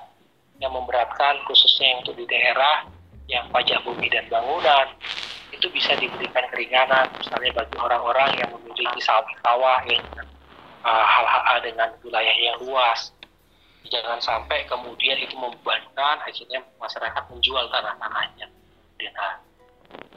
[0.60, 2.86] yang memberatkan khususnya yang untuk di daerah
[3.32, 4.92] yang pajak bumi dan bangunan.
[5.56, 10.04] Itu bisa diberikan keringanan misalnya bagi orang-orang yang memiliki sawah-sawah yang
[10.84, 13.12] uh, hal-hal dengan wilayah yang luas.
[13.84, 18.48] Jangan sampai kemudian itu membebankan akhirnya masyarakat menjual tanah-tanahnya
[18.98, 19.16] dan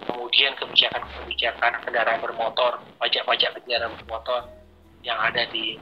[0.06, 4.46] kemudian kebijakan-kebijakan kendaraan bermotor pajak-pajak kendaraan bermotor
[5.02, 5.76] yang ada di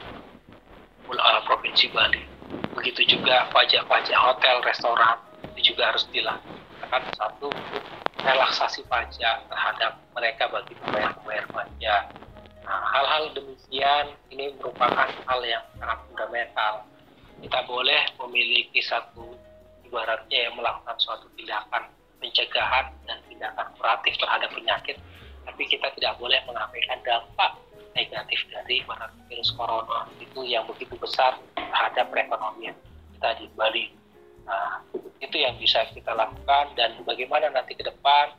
[1.12, 2.24] uh, provinsi Bali.
[2.72, 5.16] Begitu juga pajak-pajak hotel restoran
[5.54, 7.02] itu juga harus dilakukan.
[7.16, 7.48] Satu
[8.24, 12.02] relaksasi pajak terhadap mereka bagi pembayar-pembayar pajak
[12.64, 16.74] hal-hal demikian ini merupakan hal yang sangat fundamental
[17.44, 19.36] kita boleh memiliki satu
[19.84, 21.92] ibaratnya yang melakukan suatu tindakan
[22.24, 24.96] pencegahan dan tindakan kuratif terhadap penyakit,
[25.44, 27.60] tapi kita tidak boleh mengabaikan dampak
[27.92, 28.80] negatif dari
[29.28, 32.74] virus corona itu yang begitu besar terhadap perekonomian
[33.14, 33.92] kita di Bali.
[34.48, 34.80] Nah,
[35.20, 38.32] itu yang bisa kita lakukan dan bagaimana nanti ke depan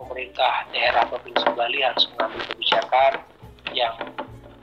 [0.00, 3.12] pemerintah daerah Provinsi Bali harus mengambil kebijakan
[3.72, 3.94] yang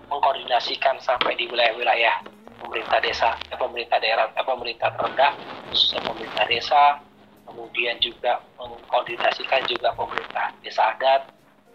[0.08, 2.22] mengkoordinasikan sampai di wilayah-wilayah
[2.64, 5.34] pemerintah desa, eh, pemerintah daerah, eh, pemerintah terendah,
[5.68, 6.84] khususnya pemerintah desa,
[7.43, 11.28] kemudian juga mengkoordinasikan juga pemerintah desa adat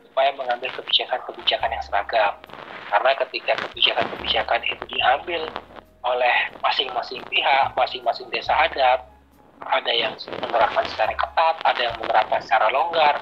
[0.06, 2.32] supaya mengambil kebijakan-kebijakan yang seragam.
[2.88, 5.42] Karena ketika kebijakan-kebijakan itu diambil
[6.08, 9.04] oleh masing-masing pihak, masing-masing desa adat,
[9.68, 13.14] ada yang menerapkan secara ketat, ada yang menerapkan secara longgar,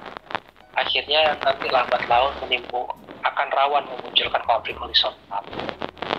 [0.77, 2.87] akhirnya nanti lambat laun menimbul
[3.33, 5.43] akan rawan memunculkan konflik horizontal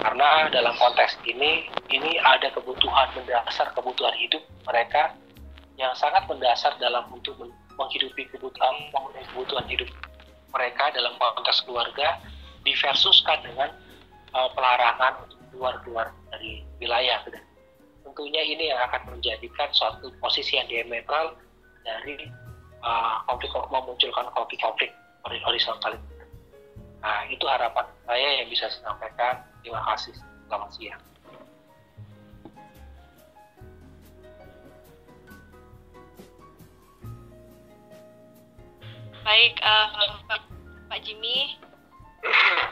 [0.04, 5.16] karena dalam konteks ini ini ada kebutuhan mendasar kebutuhan hidup mereka
[5.78, 7.38] yang sangat mendasar dalam untuk
[7.78, 8.74] menghidupi kebutuhan
[9.34, 9.90] kebutuhan hidup
[10.52, 12.18] mereka dalam konteks keluarga
[12.66, 13.70] diversuskan dengan
[14.34, 17.22] uh, pelarangan untuk keluar-keluar dari wilayah.
[17.30, 17.44] Dan
[18.04, 21.38] tentunya ini yang akan menjadikan suatu posisi yang diametral
[21.86, 22.28] dari
[22.84, 24.92] uh, konflik memunculkan konflik-konflik
[25.24, 25.96] horizontal
[27.02, 29.36] Nah, itu harapan saya yang bisa saya sampaikan.
[29.62, 30.14] Terima kasih.
[30.48, 31.04] Selamat siang.
[39.28, 40.24] Baik, uh,
[40.88, 41.60] Pak Jimmy.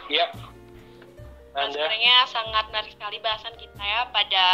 [0.07, 0.31] Ya.
[1.55, 1.71] Anda.
[1.71, 4.47] Sebenarnya sangat menarik sekali bahasan kita ya pada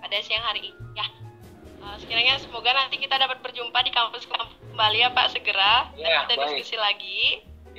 [0.00, 1.06] pada siang hari ini ya.
[1.80, 6.28] Uh, sekiranya semoga nanti kita dapat berjumpa di kampus kembali ya Pak segera ya, dan
[6.28, 6.48] kita baik.
[6.60, 7.20] diskusi lagi.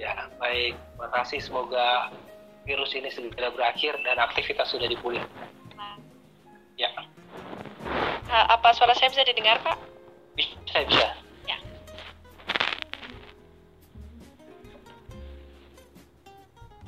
[0.02, 2.10] Ya baik, terima kasih semoga
[2.66, 5.30] virus ini segera berakhir dan aktivitas sudah dipulihkan.
[6.74, 6.90] Ya.
[8.26, 9.78] Uh, apa suara saya bisa didengar, Pak?
[10.34, 11.08] Bisa, bisa.
[11.46, 11.58] Ya.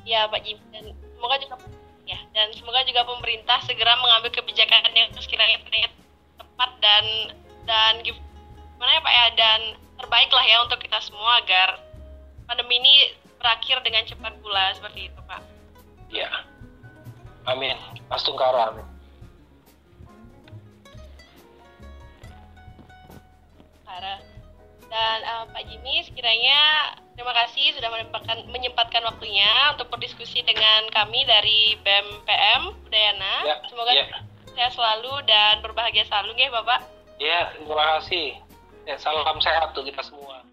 [0.02, 0.58] Ya, Pak Jim.
[0.74, 1.54] Dan semoga juga
[2.10, 5.62] ya dan semoga juga pemerintah segera mengambil kebijakan yang sekiranya
[6.34, 7.04] tepat dan
[7.64, 9.60] dan gimana ya Pak ya dan
[10.02, 11.93] terbaik lah ya untuk kita semua agar
[12.44, 12.94] pandemi ini
[13.40, 15.42] berakhir dengan cepat pula seperti itu Pak.
[16.12, 16.30] Ya.
[17.44, 17.76] Amin.
[18.08, 18.94] Astungkara amin.
[24.94, 31.26] Dan uh, Pak Jimmy sekiranya terima kasih sudah menyempatkan, menyempatkan waktunya untuk berdiskusi dengan kami
[31.26, 33.34] dari BMPM Udayana.
[33.42, 34.06] Ya, Semoga ya.
[34.54, 36.80] sehat selalu dan berbahagia selalu ya Bapak.
[37.18, 38.38] Ya, terima kasih.
[38.86, 40.46] Ya, salam sehat untuk kita semua.